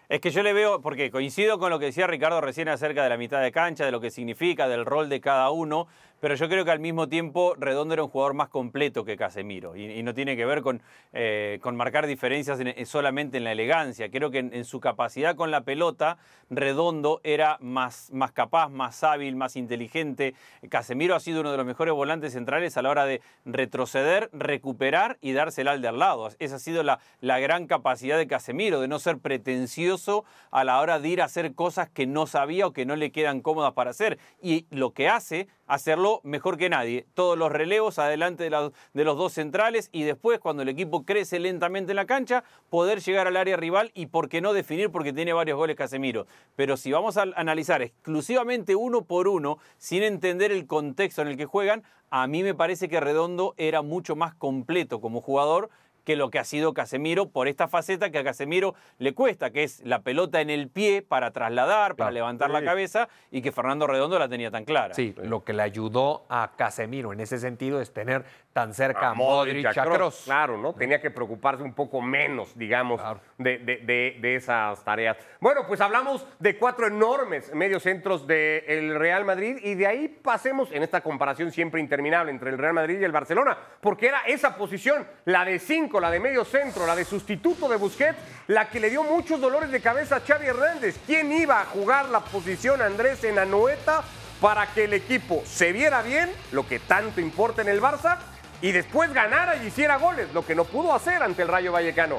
Es 0.09 0.21
que 0.21 0.31
yo 0.31 0.43
le 0.43 0.53
veo, 0.53 0.81
porque 0.83 1.11
coincido 1.11 1.59
con 1.59 1.71
lo 1.71 1.79
que 1.79 1.87
decía 1.87 2.07
Ricardo 2.07 2.41
recién 2.41 2.69
acerca 2.69 3.03
de 3.03 3.09
la 3.09 3.17
mitad 3.17 3.41
de 3.41 3.51
cancha, 3.51 3.87
de 3.87 3.91
lo 3.91 4.01
que 4.01 4.11
significa, 4.11 4.69
del 4.69 4.85
rol 4.85 5.09
de 5.09 5.21
cada 5.21 5.51
uno, 5.51 5.89
pero 6.25 6.37
yo 6.37 6.49
creo 6.49 6.65
que 6.65 6.71
al 6.71 6.81
mismo 6.81 7.07
tiempo 7.07 7.55
Redondo 7.59 7.93
era 7.93 8.03
un 8.03 8.09
jugador 8.09 8.33
más 8.33 8.49
completo 8.49 9.05
que 9.05 9.15
Casemiro 9.15 9.77
y, 9.77 10.03
no 10.03 10.15
tiene 10.15 10.37
que 10.39 10.47
ver 10.47 10.63
con, 10.63 10.81
eh, 11.13 11.59
con 11.61 11.77
marcar 11.77 12.07
diferencias 12.07 12.59
en- 12.61 12.69
en- 12.69 12.87
solamente 12.87 13.37
en 13.37 13.45
la 13.45 13.53
elegancia. 13.53 14.11
Creo 14.11 14.31
que 14.31 14.39
en, 14.39 14.55
en 14.55 14.65
su 14.65 14.81
capacidad 14.81 15.37
con 15.37 15.51
la 15.51 15.65
pelota, 15.65 16.17
Redondo 16.49 17.21
era 17.25 17.59
más, 17.61 18.11
más 18.11 18.33
capaz, 18.33 18.71
más 18.71 19.05
hábil, 19.05 19.37
más 19.37 19.55
inteligente. 19.57 20.35
Casemiro 20.71 21.15
ha 21.15 21.21
sido 21.21 21.43
uno 21.43 21.51
de 21.51 21.59
los 21.59 21.67
mejores 21.67 21.93
volantes 21.93 22.33
centrales 22.33 22.79
a 22.79 22.83
la 22.83 22.89
hora 22.89 23.05
de 23.05 23.21
retroceder, 23.45 24.31
recuperar 24.33 25.19
y 25.21 25.33
dársela 25.33 25.73
al 25.73 25.83
de 25.83 25.89
al 25.89 25.99
lado. 25.99 26.31
Esa 26.39 26.57
ha 26.57 26.59
sido 26.59 26.83
la, 26.83 27.01
la 27.21 27.39
gran 27.39 27.67
capacidad 27.67 28.17
de 28.17 28.27
Casemiro, 28.27 28.81
de 28.81 28.89
no 28.89 28.99
ser 28.99 29.19
pretencioso 29.19 30.25
a 30.51 30.65
la 30.65 30.81
hora 30.81 31.01
de 31.01 31.09
ir 31.09 31.21
a 31.21 31.27
hacer 31.27 31.55
cosas 31.55 31.91
que 31.91 32.07
no 32.07 32.27
sabía 32.27 32.67
o 32.67 32.73
que 32.73 32.87
no 32.87 32.97
le 32.97 33.13
quedan 33.13 33.43
cómodas 33.43 33.75
para 33.75 33.91
hacer. 33.91 34.19
Y 34.41 34.65
lo 34.71 34.93
que 34.93 35.09
hace, 35.11 35.49
hacerlo 35.67 36.14
mejor 36.23 36.57
que 36.57 36.69
nadie. 36.69 37.07
Todos 37.15 37.37
los 37.37 37.51
relevos 37.51 37.99
adelante 37.99 38.49
de, 38.49 38.71
de 38.93 39.05
los 39.05 39.17
dos 39.17 39.33
centrales 39.33 39.89
y 39.93 40.03
después, 40.03 40.39
cuando 40.39 40.63
el 40.63 40.69
equipo 40.69 41.05
crece 41.05 41.39
lentamente 41.39 41.93
en 41.93 41.97
la 41.97 42.07
cancha, 42.07 42.45
poder 42.71 43.01
llegar 43.01 43.27
al 43.27 43.37
área 43.37 43.57
rival 43.57 43.91
y 43.95 44.07
por 44.07 44.29
qué 44.29 44.41
no 44.41 44.53
definir 44.53 44.91
porque 44.91 45.13
tiene 45.13 45.33
varios 45.33 45.57
goles 45.57 45.77
Casemiro. 45.77 46.27
Pero 46.57 46.77
si 46.77 46.93
vamos 46.93 47.17
a 47.17 47.23
analizar 47.37 47.83
exclusivamente 47.83 48.77
uno 48.77 49.03
por 49.03 49.29
uno, 49.29 49.59
sin 49.79 50.03
entender 50.03 50.53
el 50.53 50.67
contexto 50.67 51.23
en 51.23 51.29
el 51.29 51.37
que 51.37 51.47
juegan, 51.47 51.83
a 52.11 52.27
mí 52.27 52.43
me 52.43 52.55
parece 52.55 52.89
que 52.89 53.01
Redondo 53.01 53.55
era 53.57 53.83
mucho 53.83 54.15
más 54.15 54.35
completo 54.35 55.01
como 55.01 55.21
jugador 55.21 55.71
que 56.05 56.17
lo 56.17 56.31
que 56.31 56.39
ha 56.39 56.45
sido 56.45 56.75
Casemiro 56.75 57.29
por 57.31 57.49
esta 57.49 57.69
faceta 57.69 58.11
que 58.11 58.19
a 58.19 58.25
Casemiro 58.25 58.75
le 58.99 59.15
cuesta, 59.15 59.51
que 59.51 59.63
es 59.65 59.81
la 59.85 60.03
pelota 60.03 60.41
en 60.41 60.51
el 60.51 60.69
pie 60.69 61.03
para 61.03 61.31
trasladar, 61.33 61.97
para 61.97 62.11
Claro. 62.11 62.15
levantar 62.15 62.51
la 62.51 62.63
cabeza 62.63 63.09
y 63.31 63.41
que 63.43 63.51
Fernando 63.53 63.87
Redondo 63.87 64.19
la 64.19 64.29
tenía 64.29 64.51
tan 64.51 64.65
clara. 64.65 64.95
Sí, 64.95 65.15
lo 65.23 65.43
que 65.45 65.53
le 65.53 65.63
ayudó 65.63 66.27
a 66.29 66.53
Casemiro 66.57 67.13
en 67.13 67.21
ese 67.21 67.39
sentido 67.39 67.81
es 67.81 67.93
tener 67.93 68.25
tan 68.53 68.73
cerca 68.75 69.09
a, 69.09 69.11
a 69.11 69.15
Modric, 69.15 69.65
Modric, 69.65 69.67
a 69.79 69.83
Kroos, 69.83 69.97
Kroos. 69.97 70.23
Claro, 70.27 70.57
¿no? 70.59 70.75
Tenía 70.75 71.01
que 71.01 71.11
preocuparse 71.11 71.63
un 71.65 71.75
poco 71.75 72.01
menos, 72.01 72.57
digamos, 72.57 73.01
Claro. 73.01 73.21
de, 73.39 73.59
de- 73.59 73.77
de- 73.79 74.19
de 74.21 74.37
esas 74.37 74.85
tareas. 74.85 75.17
Bueno, 75.41 75.63
pues 75.67 75.81
hablamos 75.81 76.25
de 76.39 76.57
cuatro 76.57 76.87
enormes 76.87 77.53
mediocentros 77.53 78.27
del 78.27 78.95
Real 78.99 79.25
Madrid 79.25 79.57
y 79.63 79.75
de 79.75 79.87
ahí 79.87 80.09
pasemos 80.09 80.71
en 80.71 80.83
esta 80.85 81.01
comparación 81.01 81.51
siempre 81.51 81.81
interminable 81.81 82.31
entre 82.31 82.51
el 82.51 82.59
Real 82.59 82.75
Madrid 82.75 83.01
y 83.01 83.05
el 83.05 83.13
Barcelona, 83.13 83.59
porque 83.81 84.07
era 84.09 84.21
esa 84.27 84.57
posición, 84.57 85.07
la 85.25 85.45
de 85.45 85.59
cinco, 85.59 85.94
la 86.01 86.11
de 86.11 86.21
medio 86.21 86.45
centro, 86.45 86.87
la 86.87 86.97
de 86.97 87.05
sustituto 87.05 87.69
de 87.69 87.77
Busquets, 87.77 88.19
la 88.49 88.69
que 88.69 88.81
le 88.81 88.91
dio 88.91 89.03
muchos 89.03 89.41
dolores 89.41 89.71
de 89.71 89.81
cabeza 89.81 90.17
a 90.17 90.21
Xavi 90.21 90.47
Hernández. 90.47 90.97
¿Quién 91.07 91.33
iba 91.33 91.61
a 91.61 91.67
jugar 91.67 92.09
la 92.09 92.21
posición 92.21 92.83
Andrés 92.83 93.25
en 93.25 93.39
Anoeta 93.39 94.03
para 94.41 94.67
que 94.73 94.85
el 94.85 94.93
equipo 94.93 95.43
se 95.47 95.73
viera 95.73 96.03
bien, 96.03 96.31
lo 96.53 96.67
que 96.67 96.79
tanto 96.79 97.21
importa 97.21 97.63
en 97.63 97.69
el 97.69 97.81
Barça, 97.81 98.19
y 98.61 98.73
después 98.73 99.13
ganara 99.13 99.57
y 99.57 99.67
hiciera 99.67 99.97
goles, 99.97 100.33
lo 100.33 100.45
que 100.45 100.55
no 100.55 100.65
pudo 100.65 100.95
hacer 100.95 101.23
ante 101.23 101.43
el 101.43 101.49
Rayo 101.49 101.73
Vallecano. 101.73 102.19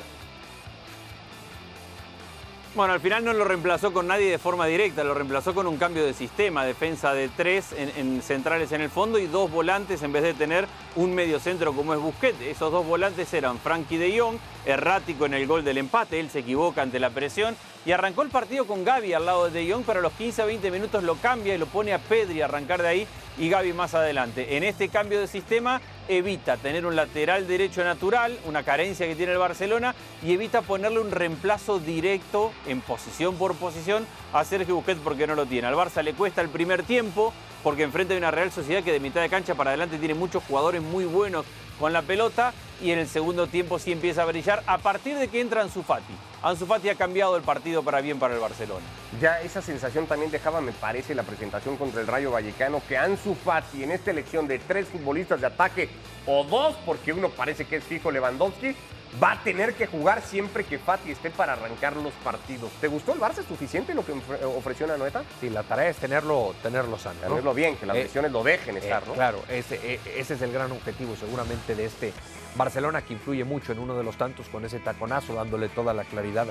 Bueno, 2.76 2.92
al 2.92 3.00
final 3.00 3.24
no 3.24 3.32
lo 3.32 3.46
reemplazó 3.46 3.94
con 3.94 4.08
nadie 4.08 4.30
de 4.30 4.38
forma 4.38 4.66
directa, 4.66 5.06
lo 5.06 5.14
reemplazó 5.14 5.56
con 5.56 5.66
un 5.66 5.78
cambio 5.78 6.06
de 6.06 6.14
sistema, 6.14 6.66
defensa 6.66 7.14
de 7.14 7.30
tres 7.30 7.72
en, 7.72 7.90
en 7.96 8.22
centrales 8.22 8.74
en 8.74 8.82
el 8.82 8.90
fondo 8.90 9.18
y 9.18 9.28
dos 9.28 9.50
volantes 9.50 10.04
en 10.04 10.12
vez 10.12 10.24
de 10.24 10.34
tener 10.34 10.68
un 10.98 11.16
mediocentro 11.16 11.72
como 11.72 11.94
es 11.94 12.02
Busquets. 12.02 12.42
Esos 12.42 12.74
dos 12.74 12.86
volantes 12.86 13.34
eran 13.34 13.60
Frankie 13.60 13.96
de 13.96 14.20
Jong, 14.20 14.36
errático 14.65 15.25
en 15.25 15.34
el 15.34 15.47
gol 15.47 15.63
del 15.63 15.78
empate, 15.78 16.19
él 16.19 16.30
se 16.30 16.39
equivoca 16.39 16.82
ante 16.82 16.99
la 16.99 17.10
presión 17.10 17.56
y 17.86 17.91
arrancó 17.91 18.23
el 18.23 18.30
partido 18.30 18.65
con 18.65 18.84
Gaby 18.84 19.13
al 19.13 19.25
lado 19.25 19.49
de 19.49 19.63
De 19.63 19.71
Jong, 19.71 19.84
pero 19.86 19.99
a 19.99 20.01
los 20.01 20.13
15 20.13 20.41
a 20.41 20.45
20 20.45 20.71
minutos 20.71 21.04
lo 21.04 21.15
cambia 21.15 21.56
y 21.56 21.58
lo 21.58 21.67
pone 21.67 21.93
a 21.93 21.99
Pedri 21.99 22.41
a 22.41 22.45
arrancar 22.45 22.82
de 22.82 22.88
ahí 22.88 23.08
y 23.38 23.49
Gaby 23.49 23.73
más 23.73 23.93
adelante. 23.93 24.58
En 24.58 24.63
este 24.63 24.89
cambio 24.89 25.19
de 25.19 25.28
sistema 25.28 25.82
evita 26.08 26.58
tener 26.58 26.86
un 26.86 26.95
lateral 26.95 27.47
derecho 27.47 27.84
natural, 27.84 28.38
una 28.45 28.63
carencia 28.63 29.08
que 29.08 29.15
tiene 29.15 29.34
el 29.34 29.38
Barcelona, 29.38 29.93
y 30.23 30.34
evita 30.34 30.62
ponerle 30.62 30.99
un 30.99 31.12
reemplazo 31.12 31.80
directo 31.80 32.51
en 32.65 32.82
posición 32.82 33.36
por 33.36 33.56
posición 33.56 34.06
a 34.34 34.43
Sergio 34.43 34.75
Busquets 34.75 35.01
porque 35.04 35.28
no 35.28 35.36
lo 35.36 35.45
tiene. 35.45 35.67
Al 35.67 35.75
Barça 35.75 36.04
le 36.04 36.13
cuesta 36.13 36.41
el 36.41 36.49
primer 36.49 36.84
tiempo 36.84 37.34
porque 37.65 37.82
enfrente 37.82 38.13
hay 38.13 38.19
una 38.19 38.30
Real 38.30 38.51
Sociedad 38.51 38.84
que 38.84 38.91
de 38.91 38.99
mitad 38.99 39.21
de 39.21 39.28
cancha 39.28 39.56
para 39.56 39.71
adelante 39.71 39.97
tiene 39.97 40.13
muchos 40.13 40.43
jugadores 40.43 40.84
muy 40.84 41.04
buenos 41.04 41.47
con 41.80 41.93
la 41.93 42.04
pelota 42.04 42.54
y 42.80 42.91
en 42.91 42.99
el 42.99 43.08
segundo 43.08 43.47
tiempo 43.47 43.80
sí 43.80 43.91
empieza 43.91 44.21
a 44.21 44.25
brillar 44.25 44.62
a 44.67 44.78
partir 44.78 45.17
de 45.17 45.30
que 45.30 45.41
entra 45.41 45.63
Ansu 45.63 45.82
Fati. 45.82 46.13
Ansu 46.43 46.67
Fati 46.67 46.89
ha 46.89 46.95
cambiado 46.95 47.36
el 47.36 47.41
partido 47.41 47.82
para 47.82 48.01
bien 48.01 48.19
para 48.19 48.36
el 48.36 48.39
Barcelona. 48.39 48.86
Ya 49.19 49.41
esa 49.41 49.63
sensación 49.63 50.06
también 50.06 50.30
dejaba, 50.30 50.62
me 50.62 50.73
parece, 50.73 51.15
la 51.15 51.23
presentación 51.23 51.75
contra 51.75 52.01
el 52.01 52.06
Rayo 52.06 52.30
Vallecano, 52.30 52.84
que 52.88 52.99
Ansu 52.99 53.34
Fati 53.34 53.84
en 53.84 53.89
esta 53.89 54.12
elección 54.12 54.47
de 54.47 54.60
tres 54.60 54.88
futbolistas 54.88 55.41
de 55.41 55.47
ataque, 55.47 55.89
o 56.28 56.43
dos, 56.43 56.75
porque 56.86 57.13
uno 57.13 57.30
parece 57.30 57.65
que 57.65 57.78
es 57.78 57.84
fijo 57.84 58.12
Lewandowski, 58.12 58.75
va 59.21 59.34
a 59.34 59.43
tener 59.43 59.73
que 59.75 59.88
jugar 59.88 60.21
siempre 60.21 60.63
que 60.63 60.78
Fati 60.78 61.12
esté 61.12 61.30
para 61.30 61.54
arrancar 61.54 61.95
los 61.95 62.12
partidos. 62.23 62.71
¿Te 62.82 62.88
gustó 62.88 63.13
el 63.13 63.19
Barça? 63.19 63.43
¿Suficiente 63.47 63.93
lo 63.93 64.06
que 64.06 64.13
ofre- 64.13 64.43
ofreció 64.43 64.91
Anoeta? 64.91 65.23
Sí, 65.39 65.49
la 65.49 65.63
tarea 65.63 65.89
es 65.89 65.97
tenerlo, 65.97 66.54
tenerlo 66.62 66.97
sano. 66.97 67.19
¿no? 67.21 67.28
Tenerlo 67.30 67.54
bien, 67.54 67.78
que 67.78 67.86
las 67.86 67.95
Eh, 67.95 68.04
lesiones 68.04 68.32
lo 68.32 68.43
dejen 68.43 68.75
Eh, 68.75 68.80
estar, 68.80 69.08
¿no? 69.08 69.13
Claro, 69.13 69.41
ese, 69.49 69.75
eh, 69.84 69.99
ese 70.17 70.34
es 70.34 70.41
el 70.41 70.51
gran 70.51 70.71
objetivo 70.71 71.15
seguramente 71.15 71.75
de 71.75 71.86
este 71.86 72.13
Barcelona 72.56 73.01
que 73.04 73.13
influye 73.13 73.43
mucho 73.43 73.71
en 73.71 73.80
uno 73.80 73.97
de 73.97 74.04
los 74.04 74.17
tantos 74.17 74.47
con 74.49 74.65
ese 74.65 74.80
taconazo, 74.80 75.34
dándole 75.34 75.69
toda 75.69 75.93
la 75.93 76.04
claridad 76.04 76.47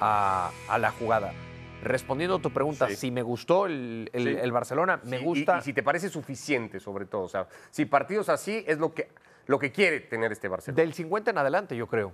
a, 0.00 0.50
a 0.68 0.78
la 0.78 0.90
jugada. 0.90 1.32
Respondiendo 1.82 2.36
a 2.36 2.40
tu 2.40 2.50
pregunta, 2.50 2.88
Sí. 2.88 2.96
si 2.96 3.10
me 3.10 3.22
gustó 3.22 3.66
el, 3.66 4.10
el- 4.12 4.24
Sí. 4.24 4.36
el 4.40 4.52
Barcelona, 4.52 5.00
me 5.04 5.18
Sí, 5.18 5.22
y- 5.22 5.26
gusta. 5.26 5.58
Y, 5.58 5.62
si 5.62 5.72
te 5.72 5.82
parece 5.82 6.08
suficiente, 6.08 6.80
sobre 6.80 7.04
todo. 7.06 7.22
O 7.22 7.28
sea, 7.28 7.46
si 7.70 7.84
partidos 7.84 8.28
así 8.30 8.64
es 8.66 8.78
lo 8.78 8.92
que, 8.94 9.08
lo 9.46 9.58
que 9.58 9.72
quiere 9.72 10.00
tener 10.00 10.32
este 10.32 10.48
Barcelona. 10.48 10.82
Del 10.82 10.92
50 10.92 11.30
en 11.30 11.38
adelante, 11.38 11.76
yo 11.76 11.86
creo. 11.86 12.12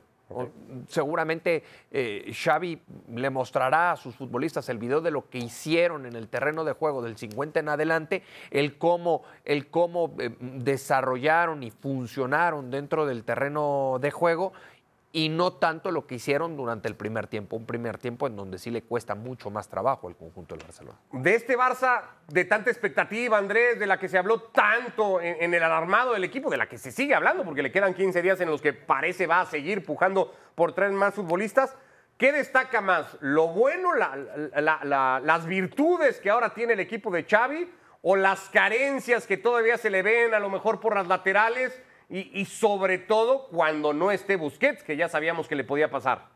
Seguramente 0.88 1.62
eh, 1.90 2.32
Xavi 2.32 2.80
le 3.14 3.28
mostrará 3.28 3.92
a 3.92 3.96
sus 3.96 4.16
futbolistas 4.16 4.68
el 4.70 4.78
video 4.78 5.02
de 5.02 5.10
lo 5.10 5.28
que 5.28 5.38
hicieron 5.38 6.06
en 6.06 6.16
el 6.16 6.28
terreno 6.28 6.64
de 6.64 6.72
juego 6.72 7.02
del 7.02 7.18
50 7.18 7.60
en 7.60 7.68
adelante, 7.68 8.22
el 8.50 8.78
cómo, 8.78 9.24
el 9.44 9.68
cómo 9.68 10.14
eh, 10.18 10.34
desarrollaron 10.40 11.62
y 11.62 11.70
funcionaron 11.70 12.70
dentro 12.70 13.04
del 13.04 13.24
terreno 13.24 13.98
de 14.00 14.10
juego 14.10 14.54
y 15.14 15.28
no 15.28 15.52
tanto 15.52 15.90
lo 15.90 16.06
que 16.06 16.14
hicieron 16.14 16.56
durante 16.56 16.88
el 16.88 16.96
primer 16.96 17.26
tiempo, 17.26 17.56
un 17.56 17.66
primer 17.66 17.98
tiempo 17.98 18.26
en 18.26 18.34
donde 18.34 18.58
sí 18.58 18.70
le 18.70 18.82
cuesta 18.82 19.14
mucho 19.14 19.50
más 19.50 19.68
trabajo 19.68 20.08
al 20.08 20.16
conjunto 20.16 20.54
del 20.54 20.64
Barcelona. 20.64 20.98
De 21.12 21.34
este 21.34 21.56
Barça, 21.56 22.00
de 22.28 22.46
tanta 22.46 22.70
expectativa, 22.70 23.36
Andrés, 23.36 23.78
de 23.78 23.86
la 23.86 23.98
que 23.98 24.08
se 24.08 24.16
habló 24.16 24.40
tanto 24.40 25.20
en, 25.20 25.52
el 25.52 25.62
alarmado 25.62 26.14
del 26.14 26.24
equipo, 26.24 26.48
de 26.48 26.56
la 26.56 26.66
que 26.68 26.78
se 26.78 26.90
sigue 26.90 27.14
hablando, 27.14 27.44
porque 27.44 27.62
le 27.62 27.70
quedan 27.70 27.92
15 27.92 28.22
días 28.22 28.40
en 28.40 28.48
los 28.48 28.62
que 28.62 28.72
parece 28.72 29.26
va 29.26 29.42
a 29.42 29.46
seguir 29.46 29.84
pujando 29.84 30.34
por 30.54 30.72
traer 30.74 30.92
más 30.92 31.12
futbolistas. 31.14 31.76
¿Qué 32.16 32.32
destaca 32.32 32.80
más? 32.80 33.16
¿Lo 33.20 33.48
bueno, 33.48 33.94
la- 33.94 34.16
la- 34.16 34.80
la- 34.84 35.20
las 35.22 35.44
virtudes 35.46 36.20
que 36.20 36.30
ahora 36.30 36.54
tiene 36.54 36.72
el 36.72 36.80
equipo 36.80 37.10
de 37.10 37.24
Xavi 37.24 37.70
o 38.00 38.16
las 38.16 38.48
carencias 38.48 39.26
que 39.26 39.36
todavía 39.36 39.76
se 39.76 39.90
le 39.90 40.02
ven 40.02 40.32
a 40.32 40.38
lo 40.40 40.48
mejor 40.48 40.80
por 40.80 40.94
las 40.94 41.06
laterales 41.06 41.82
y, 42.12 42.30
y 42.38 42.44
sobre 42.44 42.98
todo 42.98 43.48
cuando 43.48 43.92
no 43.92 44.10
esté 44.10 44.36
Busquets, 44.36 44.84
que 44.84 44.96
ya 44.96 45.08
sabíamos 45.08 45.48
que 45.48 45.56
le 45.56 45.64
podía 45.64 45.90
pasar? 45.90 46.28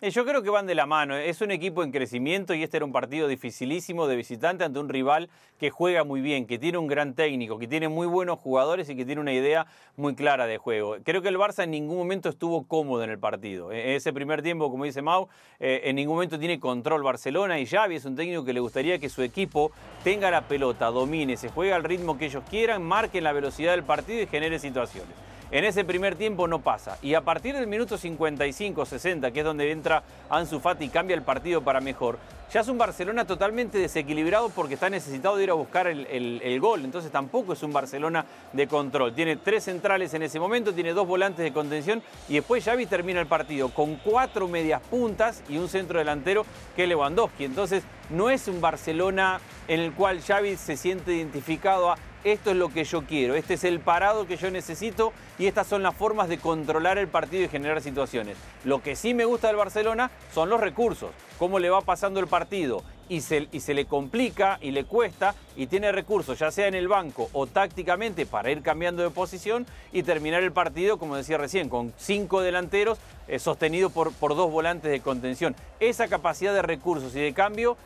Eh, 0.00 0.10
Yo 0.10 0.24
creo 0.24 0.44
que 0.44 0.50
van 0.50 0.66
de 0.66 0.76
la 0.76 0.86
mano. 0.86 1.16
Es 1.16 1.40
un 1.40 1.50
equipo 1.50 1.82
en 1.82 1.90
crecimiento 1.90 2.54
y 2.54 2.62
este 2.62 2.76
era 2.76 2.86
un 2.86 2.92
partido 2.92 3.26
dificilísimo 3.26 4.06
de 4.06 4.14
visitante 4.14 4.62
ante 4.62 4.78
un 4.78 4.88
rival 4.88 5.28
que 5.58 5.70
juega 5.70 6.04
muy 6.04 6.20
bien, 6.20 6.46
que 6.46 6.56
tiene 6.56 6.78
un 6.78 6.86
gran 6.86 7.14
técnico, 7.14 7.58
que 7.58 7.66
tiene 7.66 7.88
muy 7.88 8.06
buenos 8.06 8.38
jugadores 8.38 8.88
y 8.88 8.94
que 8.94 9.04
tiene 9.04 9.20
una 9.20 9.32
idea 9.32 9.66
muy 9.96 10.14
clara 10.14 10.46
de 10.46 10.56
juego. 10.56 10.98
Creo 11.02 11.20
que 11.20 11.28
el 11.28 11.36
Barça 11.36 11.64
en 11.64 11.72
ningún 11.72 11.98
momento 11.98 12.28
estuvo 12.28 12.68
cómodo 12.68 13.02
en 13.02 13.10
el 13.10 13.18
partido. 13.18 13.72
Eh, 13.72 13.96
Ese 13.96 14.12
primer 14.12 14.40
tiempo, 14.40 14.70
como 14.70 14.84
dice 14.84 15.02
Mau, 15.02 15.28
eh, 15.58 15.80
en 15.84 15.96
ningún 15.96 16.14
momento 16.14 16.38
tiene 16.38 16.60
control 16.60 17.02
Barcelona 17.02 17.58
y 17.58 17.66
Xavi 17.66 17.96
es 17.96 18.04
un 18.04 18.14
técnico 18.14 18.44
que 18.44 18.52
le 18.52 18.60
gustaría 18.60 19.00
que 19.00 19.08
su 19.08 19.22
equipo 19.22 19.72
tenga 20.04 20.30
la 20.30 20.42
pelota, 20.42 20.86
domine, 20.86 21.36
se 21.36 21.48
juegue 21.48 21.72
al 21.72 21.82
ritmo 21.82 22.16
que 22.16 22.26
ellos 22.26 22.44
quieran, 22.48 22.84
marquen 22.84 23.24
la 23.24 23.32
velocidad 23.32 23.72
del 23.72 23.82
partido 23.82 24.22
y 24.22 24.26
genere 24.28 24.60
situaciones. 24.60 25.27
En 25.50 25.64
ese 25.64 25.82
primer 25.82 26.14
tiempo 26.14 26.46
no 26.46 26.60
pasa. 26.60 26.98
Y 27.00 27.14
a 27.14 27.22
partir 27.22 27.54
del 27.54 27.66
minuto 27.66 27.96
55-60, 27.96 29.32
que 29.32 29.38
es 29.40 29.44
donde 29.44 29.70
entra 29.70 30.02
Ansu 30.28 30.60
Fati 30.60 30.84
y 30.84 30.88
cambia 30.90 31.16
el 31.16 31.22
partido 31.22 31.62
para 31.62 31.80
mejor, 31.80 32.18
ya 32.52 32.60
es 32.60 32.68
un 32.68 32.76
Barcelona 32.76 33.26
totalmente 33.26 33.78
desequilibrado 33.78 34.50
porque 34.50 34.74
está 34.74 34.90
necesitado 34.90 35.36
de 35.36 35.44
ir 35.44 35.50
a 35.50 35.54
buscar 35.54 35.86
el, 35.86 36.60
gol. 36.60 36.84
Entonces 36.84 37.10
tampoco 37.10 37.54
es 37.54 37.62
un 37.62 37.72
Barcelona 37.72 38.26
de 38.52 38.66
control. 38.66 39.14
Tiene 39.14 39.36
tres 39.36 39.64
centrales 39.64 40.12
en 40.12 40.22
ese 40.22 40.38
momento, 40.38 40.74
tiene 40.74 40.92
dos 40.92 41.06
volantes 41.06 41.42
de 41.42 41.52
contención 41.52 42.02
y 42.28 42.34
después 42.34 42.64
Xavi 42.64 42.84
termina 42.84 43.20
el 43.20 43.26
partido 43.26 43.70
con 43.70 43.96
cuatro 43.96 44.48
medias 44.48 44.82
puntas 44.82 45.42
y 45.48 45.56
un 45.56 45.68
centro 45.68 45.98
delantero 45.98 46.44
que 46.76 46.82
es 46.82 46.88
Lewandowski. 46.90 47.44
Entonces 47.44 47.84
no 48.10 48.28
es 48.28 48.48
un 48.48 48.60
Barcelona 48.60 49.40
en 49.66 49.80
el 49.80 49.92
cual 49.92 50.20
Xavi 50.20 50.56
se 50.56 50.76
siente 50.76 51.14
identificado 51.14 51.90
a 51.90 51.96
esto 52.24 52.50
es 52.50 52.56
lo 52.56 52.72
que 52.72 52.84
yo 52.84 53.02
quiero, 53.02 53.34
este 53.34 53.54
es 53.54 53.64
el 53.64 53.80
parado 53.80 54.26
que 54.26 54.36
yo 54.36 54.50
necesito 54.50 55.12
y 55.38 55.46
estas 55.46 55.66
son 55.66 55.82
las 55.82 55.94
formas 55.94 56.28
de 56.28 56.38
controlar 56.38 56.98
el 56.98 57.08
partido 57.08 57.44
y 57.44 57.48
generar 57.48 57.80
situaciones. 57.80 58.36
Lo 58.64 58.82
que 58.82 58.96
sí 58.96 59.14
me 59.14 59.24
gusta 59.24 59.48
del 59.48 59.56
Barcelona 59.56 60.10
son 60.32 60.50
los 60.50 60.60
recursos, 60.60 61.10
cómo 61.38 61.58
le 61.58 61.70
va 61.70 61.80
pasando 61.82 62.20
el 62.20 62.26
partido 62.26 62.82
y 63.08 63.22
se, 63.22 63.48
y 63.52 63.60
se 63.60 63.74
le 63.74 63.86
complica 63.86 64.58
y 64.60 64.70
le 64.70 64.84
cuesta 64.84 65.34
y 65.56 65.66
tiene 65.66 65.92
recursos, 65.92 66.38
ya 66.38 66.50
sea 66.50 66.66
en 66.66 66.74
el 66.74 66.88
banco 66.88 67.28
o 67.32 67.46
tácticamente 67.46 68.26
para 68.26 68.50
ir 68.50 68.62
cambiando 68.62 69.02
de 69.02 69.10
posición 69.10 69.66
y 69.92 70.02
terminar 70.02 70.42
el 70.42 70.52
partido, 70.52 70.98
como 70.98 71.16
decía 71.16 71.38
recién, 71.38 71.68
con 71.68 71.92
cinco 71.96 72.42
delanteros 72.42 72.98
eh, 73.28 73.38
sostenidos 73.38 73.92
por, 73.92 74.12
por 74.12 74.36
dos 74.36 74.50
volantes 74.50 74.90
de 74.90 75.00
contención. 75.00 75.54
Esa 75.80 76.08
capacidad 76.08 76.52
de 76.52 76.62
recursos 76.62 77.14
y 77.14 77.20
de 77.20 77.32
cambio 77.32 77.76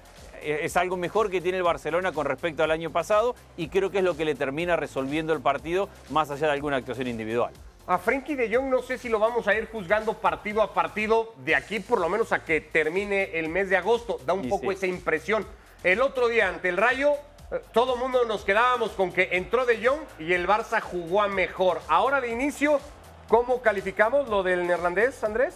es 0.44 0.76
algo 0.76 0.96
mejor 0.96 1.30
que 1.30 1.40
tiene 1.40 1.58
el 1.58 1.64
Barcelona 1.64 2.12
con 2.12 2.26
respecto 2.26 2.62
al 2.62 2.70
año 2.70 2.90
pasado 2.90 3.34
y 3.56 3.68
creo 3.68 3.90
que 3.90 3.98
es 3.98 4.04
lo 4.04 4.16
que 4.16 4.24
le 4.24 4.34
termina 4.34 4.76
resolviendo 4.76 5.32
el 5.32 5.40
partido 5.40 5.88
más 6.10 6.30
allá 6.30 6.46
de 6.48 6.52
alguna 6.54 6.76
actuación 6.76 7.06
individual. 7.08 7.52
A 7.86 7.98
Frenkie 7.98 8.36
de 8.36 8.54
Jong 8.54 8.70
no 8.70 8.80
sé 8.80 8.96
si 8.96 9.08
lo 9.08 9.18
vamos 9.18 9.48
a 9.48 9.54
ir 9.54 9.68
juzgando 9.70 10.14
partido 10.14 10.62
a 10.62 10.72
partido 10.72 11.34
de 11.44 11.56
aquí 11.56 11.80
por 11.80 12.00
lo 12.00 12.08
menos 12.08 12.32
a 12.32 12.44
que 12.44 12.60
termine 12.60 13.38
el 13.38 13.48
mes 13.48 13.70
de 13.70 13.76
agosto. 13.76 14.18
Da 14.24 14.32
un 14.34 14.44
Y 14.44 14.48
poco 14.48 14.70
sí. 14.70 14.76
esa 14.76 14.86
impresión. 14.86 15.44
El 15.82 16.00
otro 16.00 16.28
día 16.28 16.48
ante 16.48 16.68
el 16.68 16.76
Rayo, 16.76 17.14
eh, 17.50 17.60
todo 17.72 17.94
el 17.94 18.00
mundo 18.00 18.24
nos 18.24 18.44
quedábamos 18.44 18.90
con 18.92 19.10
que 19.10 19.30
entró 19.32 19.66
de 19.66 19.84
Jong 19.84 20.00
y 20.20 20.32
el 20.32 20.46
Barça 20.46 20.80
jugó 20.80 21.22
a 21.22 21.28
mejor. 21.28 21.80
Ahora 21.88 22.20
de 22.20 22.30
inicio, 22.30 22.78
¿cómo 23.28 23.60
calificamos 23.62 24.28
lo 24.28 24.44
del 24.44 24.64
neerlandés, 24.64 25.24
Andrés? 25.24 25.54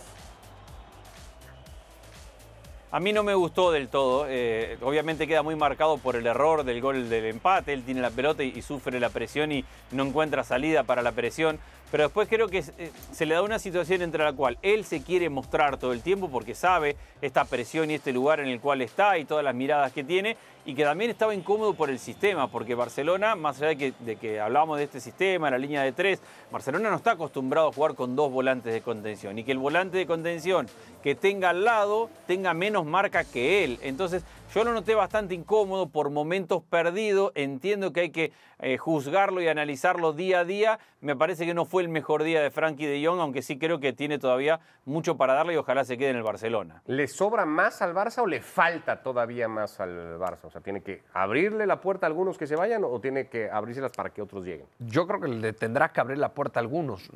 A 2.96 2.98
mí 2.98 3.12
no 3.12 3.22
me 3.22 3.34
gustó 3.34 3.72
del 3.72 3.88
todo. 3.88 4.24
eh, 4.26 4.78
obviamente 4.80 5.26
queda 5.26 5.42
muy 5.42 5.54
marcado 5.54 5.98
por 5.98 6.16
el 6.16 6.26
error 6.26 6.64
del 6.64 6.80
gol 6.80 7.10
del 7.10 7.26
empate. 7.26 7.74
Él 7.74 7.82
tiene 7.82 8.00
la 8.00 8.08
pelota 8.08 8.42
y, 8.42 8.62
sufre 8.62 8.98
la 8.98 9.10
presión 9.10 9.52
y 9.52 9.66
no 9.90 10.02
encuentra 10.02 10.44
salida 10.44 10.82
para 10.82 11.02
la 11.02 11.12
presión. 11.12 11.58
Pero 11.90 12.04
después 12.04 12.26
creo 12.26 12.48
que 12.48 12.64
eh, 12.78 12.90
se 13.12 13.26
le 13.26 13.34
da 13.34 13.42
una 13.42 13.58
situación 13.58 14.00
entre 14.00 14.24
la 14.24 14.32
cual 14.32 14.56
él 14.62 14.86
se 14.86 15.02
quiere 15.02 15.28
mostrar 15.28 15.76
todo 15.76 15.92
el 15.92 16.00
tiempo 16.00 16.30
porque 16.30 16.54
sabe 16.54 16.96
esta 17.20 17.44
presión 17.44 17.90
y 17.90 17.96
este 17.96 18.14
lugar 18.14 18.40
en 18.40 18.48
el 18.48 18.60
cual 18.60 18.80
está 18.80 19.18
y 19.18 19.26
todas 19.26 19.44
las 19.44 19.54
miradas 19.54 19.92
que 19.92 20.02
tiene 20.02 20.38
y 20.66 20.74
que 20.74 20.82
también 20.82 21.12
estaba 21.12 21.32
incómodo 21.32 21.74
por 21.74 21.90
el 21.90 22.00
sistema, 22.00 22.48
porque 22.48 22.74
Barcelona, 22.74 23.36
más 23.36 23.62
allá 23.62 23.92
de 24.00 24.16
que, 24.16 24.40
hablábamos 24.40 24.78
de 24.78 24.84
este 24.84 25.00
sistema, 25.00 25.48
la 25.48 25.58
línea 25.58 25.82
de 25.82 25.92
tres, 25.92 26.20
Barcelona 26.50 26.90
no 26.90 26.96
está 26.96 27.12
acostumbrado 27.12 27.68
a 27.68 27.72
jugar 27.72 27.94
con 27.94 28.16
dos 28.16 28.32
volantes 28.32 28.72
de 28.72 28.80
contención 28.80 29.38
y 29.38 29.44
que 29.44 29.52
el 29.52 29.58
volante 29.58 29.96
de 29.96 30.06
contención 30.06 30.66
que 31.04 31.14
tenga 31.14 31.50
al 31.50 31.64
lado 31.64 32.10
tenga 32.26 32.52
menos 32.52 32.84
marca 32.84 33.22
que 33.22 33.62
él. 33.62 33.78
Entonces 33.82 34.24
yo 34.54 34.64
lo 34.64 34.72
noté 34.72 34.94
bastante 34.94 35.34
incómodo, 35.34 35.90
por 35.90 36.10
momentos 36.10 36.62
perdido, 36.62 37.32
entiendo 37.34 37.92
que 37.92 38.00
hay 38.00 38.10
que 38.10 38.32
eh, 38.58 38.78
juzgarlo 38.78 39.42
y 39.42 39.48
analizarlo 39.48 40.14
día 40.14 40.40
a 40.40 40.44
día, 40.44 40.78
me 41.02 41.14
parece 41.14 41.44
que 41.44 41.52
no 41.52 41.66
fue 41.66 41.82
el 41.82 41.90
mejor 41.90 42.22
día 42.22 42.40
de 42.40 42.50
Frankie 42.50 42.86
de 42.86 43.06
Jong, 43.06 43.20
aunque 43.20 43.42
sí 43.42 43.58
creo 43.58 43.80
que 43.80 43.92
tiene 43.92 44.18
todavía 44.18 44.60
mucho 44.86 45.16
para 45.16 45.34
darle 45.34 45.52
y 45.52 45.56
ojalá 45.56 45.84
se 45.84 45.98
quede 45.98 46.10
en 46.10 46.16
el 46.16 46.22
Barcelona. 46.22 46.82
¿Le 46.86 47.06
sobra 47.06 47.44
más 47.44 47.82
al 47.82 47.94
Barça 47.94 48.22
o 48.22 48.26
le 48.26 48.40
falta 48.40 49.02
todavía 49.02 49.46
más 49.46 49.78
al 49.78 50.18
Barça? 50.18 50.44
O 50.44 50.50
sea, 50.50 50.62
¿tiene 50.62 50.80
que 50.80 51.02
abrirle 51.12 51.66
la 51.66 51.80
puerta 51.80 52.06
a 52.06 52.08
algunos 52.08 52.38
que 52.38 52.46
se 52.46 52.56
vayan 52.56 52.82
o 52.84 52.98
tiene 53.00 53.28
que 53.28 53.50
abrírselas 53.50 53.92
para 53.92 54.10
que 54.10 54.22
otros 54.22 54.44
lleguen? 54.44 54.66
Yo 54.78 55.06
creo 55.06 55.20
que 55.20 55.28
le 55.28 55.52
tendrá 55.52 55.90
que 55.90 56.00
abrir 56.00 56.18
la 56.18 56.32
puerta 56.32 56.60
a 56.60 56.62
algunos. 56.62 57.10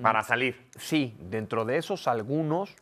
Para 0.00 0.22
salir. 0.22 0.68
Sí, 0.78 1.14
dentro 1.20 1.64
de 1.64 1.76
esos 1.76 2.08
algunos, 2.08 2.74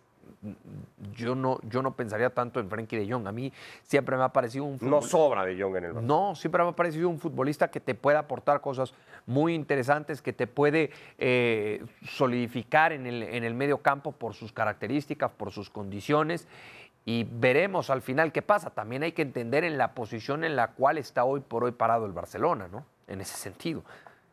yo 1.17 1.35
no, 1.35 1.59
yo 1.63 1.83
no 1.83 1.95
pensaría 1.95 2.31
tanto 2.31 2.61
en 2.61 2.69
Frenkie 2.69 2.97
de 2.99 3.11
Jong. 3.13 3.27
A 3.27 3.33
mí 3.33 3.53
siempre 3.83 4.17
me 4.17 4.23
ha 4.23 4.29
parecido 4.31 4.65
un 4.65 4.79
No 4.81 5.01
futbol- 5.01 5.09
sobra 5.09 5.45
de 5.45 5.61
Jong 5.61 5.77
en 5.77 5.85
el 5.85 5.93
Barça. 5.95 6.03
No, 6.03 6.35
siempre 6.35 6.63
me 6.63 6.69
ha 6.71 6.73
parecido 6.73 7.09
un 7.09 7.19
futbolista 7.19 7.69
que 7.71 7.81
te 7.81 7.95
puede 7.95 8.17
aportar 8.19 8.61
cosas 8.61 8.95
muy 9.27 9.55
interesantes, 9.55 10.21
que 10.23 10.33
te 10.33 10.47
puede 10.47 10.91
eh, 11.19 11.85
solidificar 12.07 12.93
en 12.93 13.07
el, 13.07 13.23
en 13.23 13.45
el 13.45 13.55
medio 13.55 13.79
campo 13.79 14.13
por 14.13 14.35
sus 14.35 14.53
características, 14.53 15.31
por 15.31 15.51
sus 15.51 15.71
condiciones. 15.71 16.47
Y 17.07 17.25
veremos 17.31 17.91
al 17.91 18.01
final 18.01 18.33
qué 18.33 18.41
pasa. 18.43 18.71
También 18.71 19.03
hay 19.03 19.13
que 19.13 19.23
entender 19.23 19.65
en 19.65 19.77
la 19.77 19.93
posición 19.95 20.43
en 20.45 20.57
la 20.57 20.69
cual 20.69 20.97
está 20.99 21.25
hoy 21.25 21.41
por 21.41 21.65
hoy 21.65 21.73
parado 21.73 22.07
el 22.07 22.13
Barcelona, 22.13 22.67
¿no? 22.71 22.87
En 23.09 23.21
ese 23.21 23.37
sentido. 23.37 23.83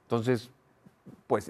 Entonces, 0.04 0.50
pues 1.28 1.46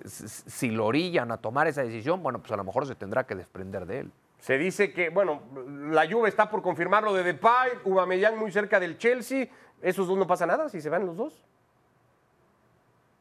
si 0.48 0.72
lo 0.72 0.86
orillan 0.88 1.32
a 1.32 1.38
tomar 1.38 1.68
esa 1.68 1.84
decisión, 1.84 2.24
bueno, 2.24 2.40
pues 2.40 2.52
a 2.52 2.58
lo 2.58 2.64
mejor 2.64 2.88
se 2.88 2.96
tendrá 2.96 3.26
que 3.26 3.36
desprender 3.36 3.86
de 3.86 4.00
él. 4.00 4.12
Se 4.42 4.58
dice 4.58 4.92
que, 4.92 5.10
bueno, 5.10 5.44
la 5.92 6.10
Juve 6.12 6.28
está 6.28 6.50
por 6.50 6.64
confirmar 6.64 7.04
lo 7.04 7.14
de 7.14 7.22
Depay, 7.24 7.74
Aubameyang 7.86 8.38
muy 8.40 8.52
cerca 8.52 8.80
del 8.80 8.98
Chelsea. 8.98 9.48
¿Esos 9.84 10.08
dos 10.08 10.18
no 10.18 10.26
pasa 10.26 10.48
nada 10.48 10.68
si 10.68 10.82
se 10.82 10.90
van 10.90 11.06
los 11.06 11.16
dos? 11.16 11.46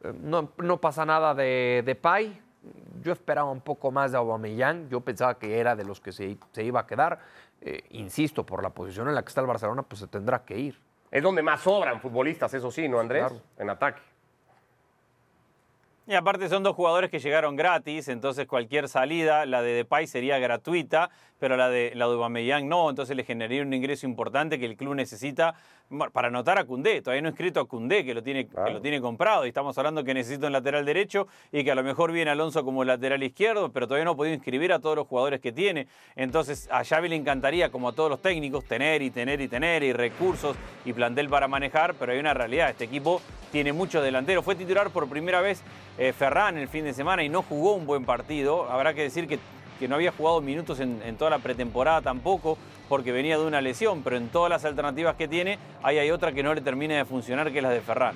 Eh, 0.02 0.12
No, 0.18 0.50
no 0.56 0.80
pasa 0.80 1.04
nada 1.04 1.34
de, 1.34 1.82
de 1.84 1.94
Pay. 1.94 2.40
Yo 3.02 3.12
esperaba 3.12 3.50
un 3.50 3.60
poco 3.60 3.90
más 3.90 4.12
de 4.12 4.18
Aubameyang. 4.18 4.88
Yo 4.88 5.02
pensaba 5.02 5.38
que 5.38 5.58
era 5.60 5.76
de 5.76 5.84
los 5.84 6.00
que 6.00 6.10
se, 6.10 6.38
se 6.52 6.64
iba 6.64 6.80
a 6.80 6.86
quedar. 6.86 7.20
Eh, 7.60 7.82
insisto, 7.90 8.44
por 8.46 8.62
la 8.62 8.70
posición 8.70 9.06
en 9.08 9.14
la 9.14 9.22
que 9.22 9.28
está 9.28 9.42
el 9.42 9.46
Barcelona, 9.46 9.82
pues 9.82 10.00
se 10.00 10.06
tendrá 10.06 10.42
que 10.44 10.58
ir. 10.58 10.80
Es 11.10 11.22
donde 11.22 11.42
más 11.42 11.60
sobran 11.60 12.00
futbolistas, 12.00 12.54
eso 12.54 12.70
sí, 12.70 12.88
¿no, 12.88 12.98
Andrés? 12.98 13.26
Claro. 13.26 13.42
En 13.58 13.68
ataque. 13.68 14.00
Y 16.10 16.14
aparte 16.14 16.48
son 16.48 16.64
dos 16.64 16.74
jugadores 16.74 17.08
que 17.08 17.20
llegaron 17.20 17.54
gratis, 17.54 18.08
entonces 18.08 18.48
cualquier 18.48 18.88
salida, 18.88 19.46
la 19.46 19.62
de 19.62 19.74
Depay 19.74 20.08
sería 20.08 20.40
gratuita, 20.40 21.08
pero 21.38 21.56
la 21.56 21.70
de 21.70 21.92
la 21.94 22.08
de 22.08 22.14
Aubameyang 22.14 22.68
no, 22.68 22.90
entonces 22.90 23.16
le 23.16 23.22
generaría 23.22 23.62
un 23.62 23.72
ingreso 23.72 24.06
importante 24.06 24.58
que 24.58 24.66
el 24.66 24.76
club 24.76 24.96
necesita 24.96 25.54
para 26.12 26.28
anotar 26.28 26.58
a 26.58 26.64
Cundé. 26.64 27.00
Todavía 27.00 27.22
no 27.22 27.28
he 27.28 27.30
escrito 27.30 27.60
a 27.60 27.66
Cundé, 27.66 28.04
que 28.04 28.14
lo, 28.14 28.22
tiene, 28.22 28.46
que 28.48 28.70
lo 28.70 28.80
tiene 28.80 29.00
comprado, 29.00 29.44
y 29.44 29.48
estamos 29.48 29.76
hablando 29.78 30.02
que 30.02 30.12
necesita 30.14 30.46
un 30.46 30.52
lateral 30.52 30.84
derecho 30.84 31.28
y 31.52 31.62
que 31.62 31.70
a 31.70 31.74
lo 31.76 31.84
mejor 31.84 32.10
viene 32.10 32.30
Alonso 32.30 32.64
como 32.64 32.84
lateral 32.84 33.22
izquierdo, 33.22 33.70
pero 33.70 33.86
todavía 33.86 34.04
no 34.04 34.12
ha 34.12 34.16
podido 34.16 34.34
inscribir 34.34 34.72
a 34.72 34.80
todos 34.80 34.96
los 34.96 35.06
jugadores 35.06 35.40
que 35.40 35.52
tiene. 35.52 35.86
Entonces 36.16 36.68
a 36.72 36.84
Xavi 36.84 37.08
le 37.08 37.16
encantaría, 37.16 37.70
como 37.70 37.88
a 37.88 37.92
todos 37.92 38.10
los 38.10 38.20
técnicos, 38.20 38.64
tener 38.64 39.00
y 39.02 39.10
tener 39.10 39.40
y 39.40 39.46
tener 39.48 39.84
y 39.84 39.92
recursos 39.92 40.56
y 40.84 40.92
plantel 40.92 41.28
para 41.28 41.46
manejar, 41.46 41.94
pero 41.94 42.12
hay 42.12 42.18
una 42.18 42.34
realidad, 42.34 42.70
este 42.70 42.84
equipo 42.84 43.22
tiene 43.50 43.72
muchos 43.72 44.02
delanteros. 44.02 44.44
Fue 44.44 44.54
titular 44.54 44.90
por 44.90 45.08
primera 45.08 45.40
vez 45.40 45.62
eh, 46.00 46.14
Ferran 46.14 46.56
el 46.56 46.66
fin 46.66 46.84
de 46.84 46.94
semana 46.94 47.22
y 47.22 47.28
no 47.28 47.42
jugó 47.42 47.74
un 47.74 47.84
buen 47.84 48.06
partido. 48.06 48.70
Habrá 48.70 48.94
que 48.94 49.02
decir 49.02 49.28
que, 49.28 49.38
que 49.78 49.86
no 49.86 49.96
había 49.96 50.12
jugado 50.12 50.40
minutos 50.40 50.80
en, 50.80 51.16
toda 51.18 51.30
la 51.30 51.40
pretemporada 51.40 52.00
tampoco, 52.00 52.56
porque 52.88 53.12
venía 53.12 53.36
de 53.36 53.44
una 53.44 53.60
lesión, 53.60 54.02
pero 54.02 54.16
en 54.16 54.28
todas 54.30 54.48
las 54.48 54.64
alternativas 54.64 55.16
que 55.16 55.28
tiene, 55.28 55.58
ahí 55.82 55.98
hay 55.98 56.10
otra 56.10 56.32
que 56.32 56.42
no 56.42 56.54
le 56.54 56.62
termina 56.62 56.96
de 56.96 57.04
funcionar, 57.04 57.52
que 57.52 57.58
es 57.58 57.62
la 57.62 57.68
de 57.68 57.82
Ferran. 57.82 58.14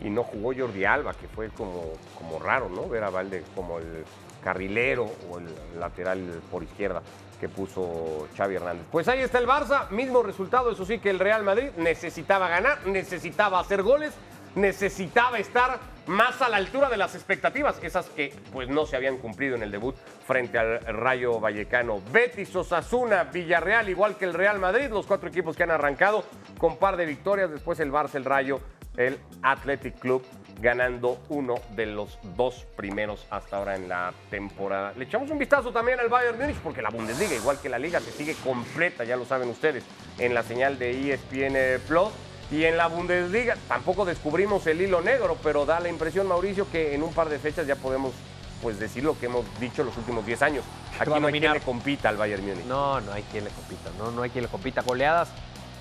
y 0.00 0.08
no 0.08 0.22
jugó 0.22 0.52
Jordi 0.56 0.84
Alba, 0.84 1.14
que 1.14 1.26
fue 1.26 1.48
como, 1.48 1.82
como 2.16 2.38
raro, 2.38 2.68
¿no? 2.68 2.88
Ver 2.88 3.02
a 3.02 3.10
Valde 3.10 3.42
como 3.56 3.78
el 3.78 4.04
carrilero 4.44 5.10
o 5.28 5.38
el 5.38 5.46
lateral 5.80 6.40
por 6.48 6.62
izquierda 6.62 7.02
que 7.40 7.48
puso 7.48 8.28
Xavi 8.36 8.54
Hernández. 8.54 8.86
Pues 8.90 9.08
ahí 9.08 9.20
está 9.20 9.38
el 9.38 9.46
Barça, 9.46 9.90
mismo 9.90 10.22
resultado, 10.22 10.70
eso 10.70 10.86
sí 10.86 11.00
que 11.00 11.10
el 11.10 11.18
Real 11.18 11.42
Madrid 11.42 11.70
necesitaba 11.76 12.48
ganar, 12.48 12.86
necesitaba 12.86 13.58
hacer 13.60 13.82
goles, 13.82 14.14
necesitaba 14.56 15.38
estar 15.38 15.78
más 16.06 16.40
a 16.40 16.48
la 16.48 16.56
altura 16.56 16.88
de 16.88 16.96
las 16.96 17.14
expectativas, 17.14 17.78
esas 17.82 18.06
que 18.08 18.32
pues 18.52 18.68
no 18.68 18.86
se 18.86 18.96
habían 18.96 19.18
cumplido 19.18 19.54
en 19.54 19.62
el 19.62 19.70
debut 19.70 19.94
frente 20.26 20.58
al 20.58 20.80
Rayo 20.80 21.38
Vallecano. 21.38 22.00
Betis, 22.12 22.54
Osasuna, 22.56 23.24
Villarreal, 23.24 23.88
igual 23.88 24.16
que 24.16 24.24
el 24.24 24.34
Real 24.34 24.58
Madrid, 24.58 24.88
los 24.88 25.06
cuatro 25.06 25.28
equipos 25.28 25.56
que 25.56 25.62
han 25.62 25.70
arrancado 25.70 26.24
con 26.58 26.78
par 26.78 26.96
de 26.96 27.06
victorias, 27.06 27.50
después 27.50 27.78
el 27.80 27.92
Barça, 27.92 28.14
el 28.14 28.24
Rayo, 28.24 28.60
el 28.96 29.18
Athletic 29.42 29.98
Club 29.98 30.24
ganando 30.60 31.20
uno 31.28 31.56
de 31.74 31.84
los 31.84 32.18
dos 32.34 32.66
primeros 32.76 33.26
hasta 33.30 33.58
ahora 33.58 33.76
en 33.76 33.88
la 33.88 34.14
temporada. 34.30 34.94
Le 34.96 35.04
echamos 35.04 35.30
un 35.30 35.38
vistazo 35.38 35.70
también 35.70 36.00
al 36.00 36.08
Bayern 36.08 36.38
Múnich 36.38 36.56
porque 36.56 36.80
la 36.80 36.88
Bundesliga, 36.88 37.34
igual 37.34 37.60
que 37.60 37.68
la 37.68 37.78
liga, 37.78 38.00
se 38.00 38.10
sigue 38.10 38.34
completa, 38.42 39.04
ya 39.04 39.16
lo 39.16 39.26
saben 39.26 39.50
ustedes, 39.50 39.84
en 40.18 40.32
la 40.32 40.42
señal 40.42 40.78
de 40.78 41.12
ESPN 41.12 41.82
Plus. 41.86 42.08
Y 42.50 42.64
en 42.64 42.76
la 42.76 42.86
Bundesliga 42.86 43.56
tampoco 43.68 44.04
descubrimos 44.04 44.66
el 44.68 44.80
hilo 44.80 45.00
negro, 45.02 45.36
pero 45.42 45.66
da 45.66 45.80
la 45.80 45.88
impresión, 45.88 46.28
Mauricio, 46.28 46.70
que 46.70 46.94
en 46.94 47.02
un 47.02 47.12
par 47.12 47.28
de 47.28 47.38
fechas 47.38 47.66
ya 47.66 47.74
podemos 47.76 48.12
pues 48.62 48.78
decir 48.78 49.04
lo 49.04 49.18
que 49.18 49.26
hemos 49.26 49.44
dicho 49.60 49.82
los 49.84 49.96
últimos 49.96 50.24
10 50.24 50.42
años. 50.42 50.64
Aquí 50.98 51.10
no 51.20 51.26
hay 51.26 51.32
quien 51.32 51.52
le 51.52 51.60
compita 51.60 52.08
al 52.08 52.16
Bayern 52.16 52.46
Múnich. 52.46 52.64
No, 52.66 53.00
no 53.00 53.12
hay 53.12 53.22
quien 53.24 53.44
le 53.44 53.50
compita, 53.50 53.90
no, 53.98 54.10
no 54.12 54.22
hay 54.22 54.30
quien 54.30 54.44
le 54.44 54.48
compita. 54.50 54.82
Goleadas, 54.82 55.28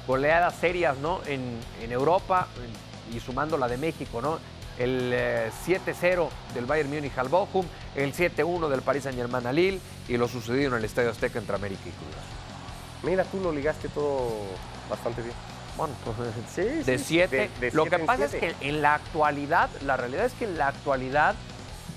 goleadas 0.07 0.55
serias, 0.55 0.97
¿no? 0.97 1.21
En, 1.25 1.59
en 1.81 1.91
Europa 1.91 2.47
en- 2.57 3.15
y 3.15 3.19
sumando 3.19 3.57
la 3.57 3.67
de 3.67 3.77
México, 3.77 4.19
¿no? 4.21 4.39
El 4.79 5.11
eh, 5.13 5.51
7-0 5.65 6.27
del 6.53 6.65
Bayern 6.65 6.89
Múnich 6.89 7.17
al 7.17 7.29
Bochum, 7.29 7.65
el 7.95 8.11
7-1 8.13 8.67
del 8.67 8.81
Paris 8.81 9.03
Saint-Germain 9.03 9.45
al 9.47 9.55
Lille 9.55 9.79
y 10.09 10.17
lo 10.17 10.27
sucedido 10.27 10.71
en 10.71 10.79
el 10.79 10.85
Estadio 10.85 11.11
Azteca 11.11 11.39
entre 11.39 11.55
América 11.55 11.81
y 11.85 11.91
Cruz. 11.91 12.15
Mira, 13.03 13.23
tú 13.23 13.39
lo 13.39 13.51
ligaste 13.53 13.87
todo 13.89 14.31
bastante 14.89 15.21
bien. 15.21 15.35
Bueno, 15.77 15.93
pues, 16.05 16.15
Sí, 16.53 16.61
de 16.83 16.97
sí, 16.97 17.03
7. 17.05 17.49
de- 17.59 17.67
de 17.69 17.75
Lo 17.75 17.83
siete 17.83 17.97
que 17.97 18.03
pasa 18.05 18.27
siete. 18.29 18.47
es 18.47 18.55
que 18.55 18.69
en 18.69 18.81
la 18.81 18.95
actualidad, 18.95 19.69
la 19.81 19.97
realidad 19.97 20.25
es 20.25 20.33
que 20.33 20.45
en 20.45 20.57
la 20.57 20.67
actualidad, 20.69 21.35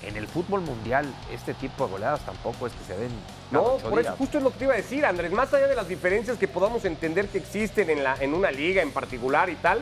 en 0.03 0.17
el 0.17 0.27
fútbol 0.27 0.61
mundial, 0.61 1.05
este 1.31 1.53
tipo 1.53 1.85
de 1.85 1.91
goleadas 1.91 2.19
tampoco 2.25 2.67
es 2.67 2.73
que 2.73 2.83
se 2.85 2.97
den. 2.99 3.11
No, 3.51 3.77
por 3.77 3.99
eso 3.99 4.15
justo 4.17 4.37
es 4.37 4.43
lo 4.43 4.51
que 4.51 4.57
te 4.59 4.63
iba 4.65 4.73
a 4.73 4.77
decir, 4.77 5.05
Andrés. 5.05 5.31
Más 5.31 5.53
allá 5.53 5.67
de 5.67 5.75
las 5.75 5.87
diferencias 5.87 6.37
que 6.37 6.47
podamos 6.47 6.83
entender 6.85 7.27
que 7.29 7.37
existen 7.37 7.89
en, 7.89 8.03
la, 8.03 8.15
en 8.19 8.33
una 8.33 8.51
liga 8.51 8.81
en 8.81 8.91
particular 8.91 9.49
y 9.49 9.55
tal, 9.55 9.81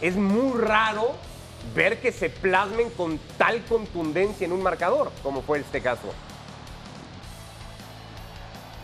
es 0.00 0.16
muy 0.16 0.58
raro 0.60 1.12
ver 1.74 2.00
que 2.00 2.10
se 2.10 2.30
plasmen 2.30 2.90
con 2.90 3.18
tal 3.38 3.62
contundencia 3.64 4.44
en 4.44 4.52
un 4.52 4.62
marcador, 4.62 5.12
como 5.22 5.42
fue 5.42 5.60
este 5.60 5.80
caso. 5.80 6.12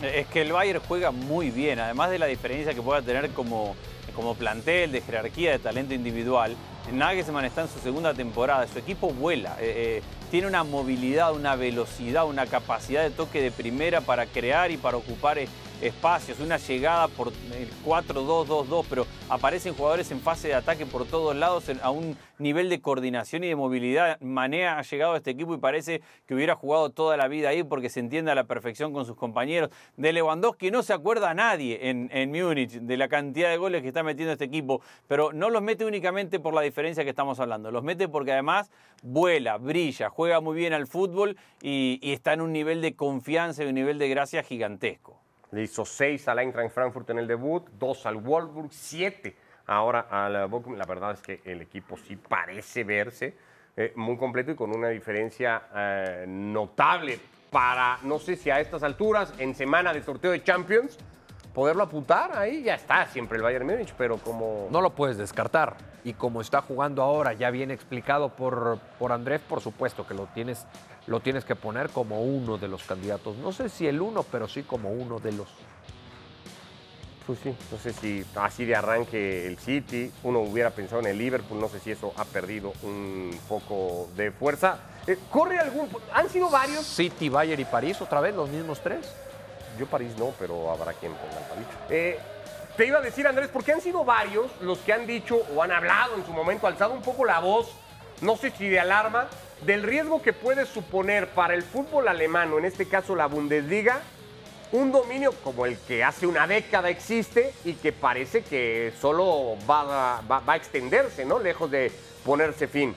Es 0.01 0.27
que 0.27 0.41
el 0.41 0.51
Bayern 0.53 0.79
juega 0.87 1.11
muy 1.11 1.49
bien, 1.49 1.79
además 1.79 2.11
de 2.11 2.19
la 2.19 2.27
diferencia 2.27 2.73
que 2.73 2.81
pueda 2.83 3.01
tener 3.01 3.31
como, 3.31 3.75
como 4.15 4.35
plantel, 4.35 4.91
de 4.91 5.01
jerarquía, 5.01 5.51
de 5.51 5.59
talento 5.59 5.93
individual. 5.93 6.55
Nagelsmann 6.91 7.45
está 7.45 7.61
en 7.61 7.67
su 7.67 7.79
segunda 7.79 8.13
temporada, 8.13 8.65
su 8.67 8.79
equipo 8.79 9.09
vuela, 9.09 9.57
eh, 9.59 9.99
eh, 9.99 10.03
tiene 10.31 10.47
una 10.47 10.63
movilidad, 10.63 11.33
una 11.33 11.55
velocidad, 11.55 12.25
una 12.25 12.45
capacidad 12.45 13.03
de 13.03 13.09
toque 13.09 13.41
de 13.41 13.51
primera 13.51 14.01
para 14.01 14.25
crear 14.25 14.71
y 14.71 14.77
para 14.77 14.97
ocupar 14.97 15.37
eh, 15.37 15.47
espacios, 15.81 16.39
una 16.39 16.57
llegada 16.57 17.07
por 17.07 17.27
el 17.27 17.69
4-2-2-2, 17.85 18.85
pero 18.89 19.05
aparecen 19.29 19.73
jugadores 19.73 20.11
en 20.11 20.19
fase 20.19 20.49
de 20.49 20.55
ataque 20.55 20.85
por 20.85 21.05
todos 21.05 21.35
lados 21.35 21.65
a 21.81 21.91
un 21.91 22.17
nivel 22.39 22.69
de 22.69 22.81
coordinación 22.81 23.43
y 23.43 23.47
de 23.47 23.55
movilidad. 23.55 24.19
Mané 24.21 24.67
ha 24.67 24.81
llegado 24.81 25.13
a 25.13 25.17
este 25.17 25.31
equipo 25.31 25.53
y 25.53 25.57
parece 25.57 26.01
que 26.25 26.35
hubiera 26.35 26.55
jugado 26.55 26.89
toda 26.89 27.17
la 27.17 27.27
vida 27.27 27.49
ahí 27.49 27.63
porque 27.63 27.89
se 27.89 27.99
entiende 27.99 28.31
a 28.31 28.35
la 28.35 28.45
perfección 28.45 28.93
con 28.93 29.05
sus 29.05 29.15
compañeros. 29.15 29.69
De 29.95 30.13
Lewandowski 30.13 30.71
no 30.71 30.83
se 30.83 30.93
acuerda 30.93 31.29
a 31.29 31.33
nadie 31.33 31.89
en, 31.89 32.09
en 32.11 32.31
Múnich 32.31 32.71
de 32.71 32.97
la 32.97 33.07
cantidad 33.07 33.49
de 33.49 33.57
goles 33.57 33.81
que 33.81 33.89
está 33.89 34.03
metiendo 34.03 34.33
este 34.33 34.45
equipo, 34.45 34.81
pero 35.07 35.31
no 35.33 35.49
los 35.49 35.61
mete 35.61 35.85
únicamente 35.85 36.39
por 36.39 36.53
la 36.53 36.61
diferencia 36.61 37.03
que 37.03 37.09
estamos 37.11 37.39
hablando, 37.39 37.71
los 37.71 37.83
mete 37.83 38.07
porque 38.07 38.31
además 38.31 38.71
vuela, 39.03 39.57
brilla, 39.57 40.09
juega 40.09 40.41
muy 40.41 40.55
bien 40.55 40.73
al 40.73 40.87
fútbol 40.87 41.37
y 41.61 41.99
está 42.01 42.33
en 42.33 42.41
un 42.41 42.51
nivel 42.51 42.81
de 42.81 42.95
confianza 42.95 43.63
y 43.63 43.67
un 43.67 43.75
nivel 43.75 43.97
de 43.99 44.09
gracia 44.09 44.43
gigantesco. 44.43 45.26
Le 45.51 45.63
hizo 45.63 45.85
6 45.85 46.27
al 46.27 46.39
Eintracht 46.39 46.73
Frankfurt 46.73 47.09
en 47.09 47.19
el 47.19 47.27
debut, 47.27 47.67
2 47.79 48.05
al 48.05 48.15
Wolfsburg, 48.17 48.69
7 48.71 49.35
ahora 49.67 50.07
al 50.09 50.47
Bochum. 50.47 50.75
La 50.75 50.85
verdad 50.85 51.11
es 51.11 51.21
que 51.21 51.41
el 51.45 51.61
equipo 51.61 51.97
sí 51.97 52.15
parece 52.15 52.83
verse 52.83 53.35
eh, 53.75 53.93
muy 53.95 54.17
completo 54.17 54.51
y 54.51 54.55
con 54.55 54.75
una 54.75 54.89
diferencia 54.89 55.67
eh, 55.75 56.25
notable 56.27 57.19
para, 57.51 57.99
no 58.03 58.19
sé 58.19 58.35
si 58.35 58.49
a 58.49 58.59
estas 58.59 58.83
alturas, 58.83 59.33
en 59.37 59.53
semana 59.53 59.93
de 59.93 60.01
sorteo 60.01 60.31
de 60.31 60.43
Champions, 60.43 60.97
poderlo 61.53 61.83
apuntar 61.83 62.37
ahí, 62.37 62.63
ya 62.63 62.75
está 62.75 63.05
siempre 63.05 63.37
el 63.37 63.43
Bayern 63.43 63.65
Múnich, 63.65 63.93
pero 63.97 64.17
como... 64.17 64.67
No 64.71 64.81
lo 64.81 64.91
puedes 64.91 65.17
descartar. 65.17 65.77
Y 66.03 66.13
como 66.13 66.41
está 66.41 66.61
jugando 66.61 67.01
ahora, 67.01 67.33
ya 67.33 67.49
bien 67.51 67.71
explicado 67.71 68.29
por, 68.29 68.79
por 68.99 69.11
Andrés, 69.11 69.41
por 69.41 69.61
supuesto 69.61 70.07
que 70.07 70.13
lo 70.13 70.25
tienes, 70.27 70.65
lo 71.07 71.21
tienes 71.21 71.45
que 71.45 71.55
poner 71.55 71.89
como 71.89 72.21
uno 72.21 72.57
de 72.57 72.67
los 72.67 72.83
candidatos. 72.83 73.37
No 73.37 73.51
sé 73.51 73.69
si 73.69 73.87
el 73.87 74.01
uno, 74.01 74.23
pero 74.23 74.47
sí 74.47 74.63
como 74.63 74.91
uno 74.91 75.19
de 75.19 75.31
los. 75.31 75.47
Pues 77.25 77.39
sí, 77.43 77.55
no 77.71 77.77
sé 77.77 77.91
si 77.91 78.25
así 78.35 78.63
de 78.63 78.75
arranque 78.75 79.47
el 79.47 79.57
City, 79.57 80.11
uno 80.23 80.39
hubiera 80.39 80.69
pensado 80.69 81.01
en 81.01 81.07
el 81.07 81.17
Liverpool, 81.17 81.59
no 81.59 81.67
sé 81.67 81.79
si 81.79 81.91
eso 81.91 82.13
ha 82.15 82.23
perdido 82.23 82.71
un 82.83 83.37
poco 83.49 84.07
de 84.15 84.31
fuerza. 84.31 84.79
Eh, 85.05 85.17
¿Corre 85.29 85.59
algún...? 85.59 85.89
¿Han 86.13 86.29
sido 86.29 86.49
varios? 86.49 86.85
City, 86.85 87.27
Bayern 87.27 87.61
y 87.61 87.65
París, 87.65 88.01
otra 88.01 88.21
vez 88.21 88.33
los 88.33 88.49
mismos 88.49 88.79
tres. 88.81 89.13
Yo 89.77 89.85
París 89.87 90.13
no, 90.17 90.33
pero 90.39 90.71
habrá 90.71 90.93
quien 90.93 91.11
ponga 91.13 91.37
el 91.37 91.45
París. 91.49 91.67
Eh, 91.89 92.19
te 92.77 92.85
iba 92.85 92.99
a 92.99 93.01
decir, 93.01 93.27
Andrés, 93.27 93.49
porque 93.51 93.73
han 93.73 93.81
sido 93.81 94.05
varios 94.05 94.49
los 94.61 94.77
que 94.79 94.93
han 94.93 95.05
dicho 95.05 95.37
o 95.53 95.61
han 95.61 95.71
hablado 95.73 96.15
en 96.15 96.25
su 96.25 96.31
momento, 96.31 96.65
alzado 96.65 96.93
un 96.93 97.01
poco 97.01 97.25
la 97.25 97.39
voz, 97.39 97.69
no 98.21 98.37
sé 98.37 98.51
si 98.51 98.69
de 98.69 98.79
alarma, 98.79 99.27
del 99.61 99.83
riesgo 99.83 100.21
que 100.21 100.33
puede 100.33 100.65
suponer 100.65 101.29
para 101.29 101.53
el 101.53 101.63
fútbol 101.63 102.07
alemán, 102.07 102.53
en 102.57 102.65
este 102.65 102.87
caso 102.87 103.15
la 103.15 103.25
Bundesliga, 103.27 104.01
un 104.71 104.91
dominio 104.91 105.31
como 105.43 105.65
el 105.65 105.77
que 105.79 106.03
hace 106.03 106.27
una 106.27 106.45
década 106.45 106.89
existe 106.89 107.53
y 107.63 107.73
que 107.73 107.91
parece 107.93 108.43
que 108.43 108.93
solo 108.99 109.55
va- 109.69 110.21
va 110.29 110.43
a 110.45 110.55
extenderse, 110.57 111.25
¿no? 111.25 111.39
Lejos 111.39 111.71
de 111.71 111.91
ponerse 112.25 112.67
fin. 112.67 112.93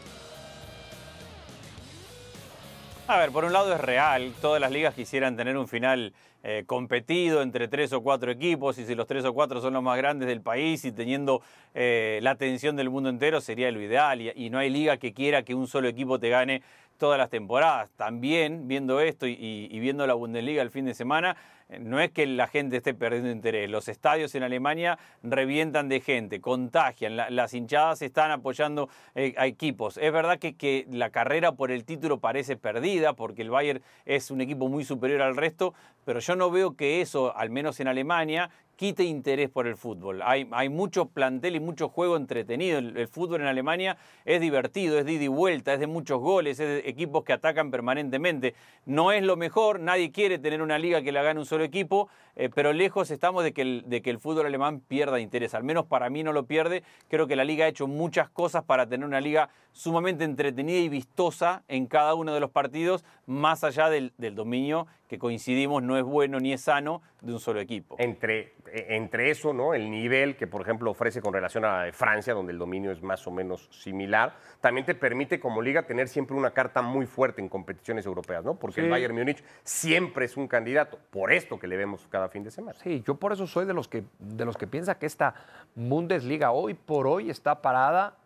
A 3.11 3.18
ver, 3.18 3.33
por 3.33 3.44
un 3.44 3.53
lado 3.53 3.75
es 3.75 3.81
real, 3.81 4.33
todas 4.40 4.61
las 4.61 4.70
ligas 4.70 4.94
quisieran 4.94 5.37
tener 5.37 5.57
un 5.57 5.66
final 5.66 6.12
eh, 6.44 6.62
competido 6.64 7.42
entre 7.42 7.66
tres 7.66 7.92
o 7.92 8.03
cuatro 8.03 8.31
equipos 8.31 8.79
y 8.79 8.85
si 8.85 8.94
los 8.94 9.09
tres 9.09 9.25
o 9.25 9.35
cuatro 9.35 9.61
son 9.61 9.73
los 9.73 9.83
más 9.83 9.96
grandes 9.96 10.29
del 10.29 10.42
país 10.42 10.85
y 10.85 10.92
teniendo 10.92 11.42
eh, 11.75 12.20
la 12.23 12.31
atención 12.31 12.77
del 12.77 12.88
mundo 12.88 13.09
entero 13.09 13.40
sería 13.40 13.68
lo 13.73 13.81
ideal 13.81 14.20
y, 14.20 14.31
y 14.37 14.49
no 14.51 14.59
hay 14.59 14.70
liga 14.70 14.96
que 14.96 15.12
quiera 15.12 15.42
que 15.42 15.57
un 15.57 15.66
solo 15.66 15.88
equipo 15.88 16.20
te 16.20 16.29
gane 16.29 16.62
todas 17.00 17.18
las 17.18 17.30
temporadas. 17.30 17.90
También 17.96 18.68
viendo 18.68 19.00
esto 19.00 19.26
y, 19.26 19.66
viendo 19.80 20.06
la 20.06 20.14
Bundesliga 20.14 20.62
el 20.62 20.70
fin 20.70 20.84
de 20.84 20.94
semana, 20.94 21.36
eh, 21.68 21.78
no 21.80 21.98
es 21.98 22.12
que 22.12 22.26
la 22.26 22.46
gente 22.46 22.76
esté 22.76 22.94
perdiendo 22.94 23.30
interés. 23.30 23.68
Los 23.68 23.88
estadios 23.88 24.32
en 24.36 24.44
Alemania 24.44 24.98
revientan 25.24 25.88
de 25.88 26.00
gente, 26.00 26.40
contagian, 26.40 27.16
la- 27.16 27.30
las 27.30 27.54
hinchadas 27.54 28.02
están 28.02 28.30
apoyando 28.30 28.88
eh, 29.16 29.34
a 29.36 29.46
equipos. 29.46 29.96
Es 29.96 30.12
verdad 30.12 30.38
que, 30.38 30.54
que 30.54 30.86
la 30.90 31.10
carrera 31.10 31.52
por 31.52 31.72
el 31.72 31.84
título 31.84 32.20
parece 32.20 32.56
perdida 32.56 33.14
porque 33.14 33.42
el 33.42 33.50
Bayern 33.50 33.82
es 34.04 34.30
un 34.30 34.40
equipo 34.42 34.68
muy 34.68 34.84
superior 34.84 35.22
al 35.22 35.36
resto, 35.36 35.74
pero 36.04 36.20
yo 36.20 36.36
no 36.36 36.50
veo 36.50 36.76
que 36.76 37.00
eso, 37.00 37.36
al 37.36 37.50
menos 37.50 37.80
en 37.80 37.88
Alemania, 37.88 38.50
quite 38.80 39.04
interés 39.04 39.50
por 39.50 39.66
el 39.66 39.76
fútbol. 39.76 40.22
Hay, 40.22 40.48
hay 40.52 40.70
mucho 40.70 41.04
plantel 41.04 41.54
y 41.54 41.60
mucho 41.60 41.90
juego 41.90 42.16
entretenido. 42.16 42.78
El, 42.78 43.08
fútbol 43.08 43.42
en 43.42 43.46
Alemania 43.46 43.98
es 44.24 44.40
divertido, 44.40 44.98
es 44.98 45.04
de 45.04 45.12
ida 45.12 45.24
y 45.24 45.28
vuelta, 45.28 45.74
es 45.74 45.80
de 45.80 45.86
muchos 45.86 46.18
goles, 46.18 46.58
es 46.58 46.66
de 46.66 46.88
equipos 46.88 47.22
que 47.22 47.34
atacan 47.34 47.70
permanentemente. 47.70 48.54
No 48.86 49.12
es 49.12 49.22
lo 49.22 49.36
mejor, 49.36 49.80
nadie 49.80 50.12
quiere 50.12 50.38
tener 50.38 50.62
una 50.62 50.78
liga 50.78 51.02
que 51.02 51.12
la 51.12 51.22
gane 51.22 51.40
un 51.40 51.44
solo 51.44 51.62
equipo, 51.62 52.08
eh, 52.36 52.48
pero 52.54 52.72
lejos 52.72 53.10
estamos 53.10 53.44
de 53.44 53.52
que 53.52 54.10
el 54.10 54.18
fútbol 54.18 54.46
alemán 54.46 54.80
pierda 54.80 55.20
interés. 55.20 55.52
Al 55.52 55.62
menos 55.62 55.84
para 55.84 56.08
mí 56.08 56.22
no 56.22 56.32
lo 56.32 56.46
pierde. 56.46 56.82
Creo 57.10 57.26
que 57.26 57.36
la 57.36 57.44
liga 57.44 57.66
ha 57.66 57.68
hecho 57.68 57.86
muchas 57.86 58.30
cosas 58.30 58.64
para 58.64 58.88
tener 58.88 59.06
una 59.06 59.20
liga 59.20 59.50
sumamente 59.72 60.24
entretenida 60.24 60.78
y 60.78 60.88
vistosa 60.88 61.64
en 61.68 61.86
cada 61.86 62.14
uno 62.14 62.34
de 62.34 62.40
los 62.40 62.50
partidos, 62.50 63.04
más 63.30 63.62
allá 63.62 63.88
del, 63.88 64.12
del 64.18 64.34
dominio 64.34 64.88
que 65.06 65.16
coincidimos 65.18 65.84
no 65.84 65.96
es 65.96 66.02
bueno 66.02 66.40
ni 66.40 66.52
es 66.52 66.62
sano 66.62 67.00
de 67.20 67.32
un 67.32 67.38
solo 67.38 67.60
equipo. 67.60 67.94
entre, 68.00 68.54
eh, 68.66 68.86
entre 68.90 69.30
eso, 69.30 69.52
¿no? 69.52 69.72
El 69.72 69.88
nivel 69.88 70.36
que, 70.36 70.48
por 70.48 70.62
ejemplo, 70.62 70.90
ofrece 70.90 71.22
con 71.22 71.32
relación 71.32 71.64
a 71.64 71.78
la 71.78 71.82
de 71.84 71.92
Francia, 71.92 72.34
donde 72.34 72.52
el 72.52 72.58
dominio 72.58 72.90
es 72.90 73.02
más 73.02 73.24
o 73.28 73.30
menos 73.30 73.68
similar, 73.70 74.34
también 74.60 74.84
te 74.84 74.96
permite 74.96 75.38
como 75.38 75.62
liga 75.62 75.84
tener 75.86 76.08
siempre 76.08 76.36
una 76.36 76.50
carta 76.50 76.82
muy 76.82 77.06
fuerte 77.06 77.40
en 77.40 77.48
competiciones 77.48 78.04
europeas, 78.04 78.44
¿no? 78.44 78.54
Porque 78.54 78.80
el. 78.80 78.90
Bayern 78.90 79.14
Múnich 79.14 79.44
siempre 79.62 80.24
es 80.24 80.36
un 80.36 80.48
candidato, 80.48 80.98
por 81.10 81.32
esto 81.32 81.58
que 81.58 81.68
le 81.68 81.76
vemos 81.76 82.08
cada 82.10 82.28
fin 82.28 82.42
de 82.42 82.50
semana. 82.50 82.76
Sí, 82.82 83.04
yo 83.06 83.14
por 83.14 83.32
eso 83.32 83.46
soy 83.46 83.64
de 83.64 83.74
los 83.74 83.86
que, 83.86 84.02
de 84.18 84.44
los 84.44 84.56
que 84.56 84.66
piensa 84.66 84.98
que 84.98 85.06
esta 85.06 85.34
Bundesliga 85.76 86.50
hoy 86.50 86.74
por 86.74 87.06
hoy 87.06 87.30
está 87.30 87.62
parada. 87.62 88.16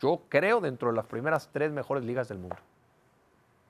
yo 0.00 0.22
creo, 0.30 0.60
dentro 0.60 0.88
de 0.88 0.96
las 0.96 1.06
primeras 1.06 1.50
tres 1.52 1.72
mejores 1.72 2.04
ligas 2.04 2.28
del 2.28 2.38
mundo. 2.38 2.56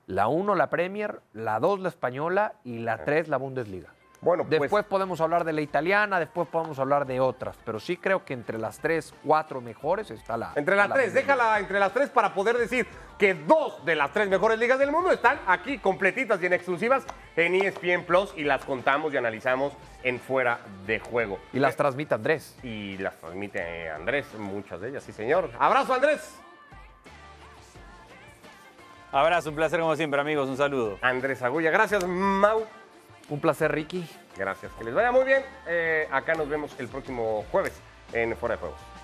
La 0.07 0.27
uno, 0.27 0.55
la 0.55 0.69
Premier, 0.69 1.21
la 1.33 1.59
dos, 1.59 1.79
la 1.79 1.89
española 1.89 2.53
y 2.63 2.79
la 2.79 3.03
tres, 3.03 3.27
la 3.27 3.37
Bundesliga. 3.37 3.89
Bueno, 4.21 4.43
pues- 4.47 4.59
después 4.61 4.85
podemos 4.85 5.21
hablar 5.21 5.43
de 5.43 5.53
la 5.53 5.61
italiana, 5.61 6.19
después 6.19 6.47
podemos 6.47 6.79
hablar 6.79 7.05
de 7.05 7.19
otras, 7.19 7.57
pero 7.63 7.79
sí 7.79 7.97
creo 7.97 8.25
que 8.25 8.33
entre 8.33 8.57
las 8.57 8.79
tres, 8.79 9.13
cuatro 9.23 9.61
mejores 9.61 10.09
está 10.09 10.35
la. 10.35 10.51
Entre 10.55 10.75
las 10.75 10.87
la 10.89 10.95
tres, 10.95 11.07
Bundesliga. 11.13 11.35
déjala 11.35 11.59
entre 11.59 11.79
las 11.79 11.91
tres 11.93 12.09
para 12.09 12.33
poder 12.33 12.57
decir 12.57 12.87
que 13.19 13.33
dos 13.35 13.85
de 13.85 13.95
las 13.95 14.11
tres 14.13 14.27
mejores 14.27 14.57
ligas 14.57 14.79
del 14.79 14.91
mundo 14.91 15.11
están 15.11 15.39
aquí 15.45 15.77
completitas 15.77 16.41
y 16.41 16.45
en 16.47 16.53
exclusivas 16.53 17.05
en 17.35 17.53
ESPN 17.55 18.03
Plus 18.05 18.33
y 18.35 18.43
las 18.45 18.65
contamos 18.65 19.13
y 19.13 19.17
analizamos 19.17 19.73
en 20.01 20.19
fuera 20.19 20.59
de 20.87 20.99
juego. 20.99 21.37
Y 21.53 21.59
las 21.59 21.75
transmite 21.75 22.15
Andrés. 22.15 22.57
Y 22.63 22.97
las 22.97 23.15
transmite 23.17 23.89
Andrés, 23.91 24.25
muchas 24.39 24.81
de 24.81 24.89
ellas, 24.89 25.03
sí 25.03 25.11
señor. 25.11 25.51
Abrazo 25.59 25.93
Andrés. 25.93 26.35
Abrazo, 29.15 29.49
un 29.49 29.55
placer 29.55 29.79
como 29.79 29.95
siempre, 29.95 30.19
amigos. 30.19 30.49
Un 30.49 30.57
saludo. 30.57 30.99
Andrés 31.01 31.41
Agulla, 31.41 31.71
gracias 31.71 32.05
Mau. 32.05 32.65
Un 33.29 33.39
placer, 33.39 33.71
Ricky. 33.71 34.05
Gracias, 34.35 34.73
que 34.73 34.83
les 34.83 34.93
vaya 34.93 35.13
muy 35.13 35.23
bien. 35.23 35.41
Eh, 35.67 36.05
acá 36.11 36.33
nos 36.35 36.49
vemos 36.49 36.75
el 36.79 36.89
próximo 36.89 37.45
jueves 37.49 37.71
en 38.11 38.35
Fuera 38.35 38.55
de 38.55 38.59
Juegos. 38.59 38.94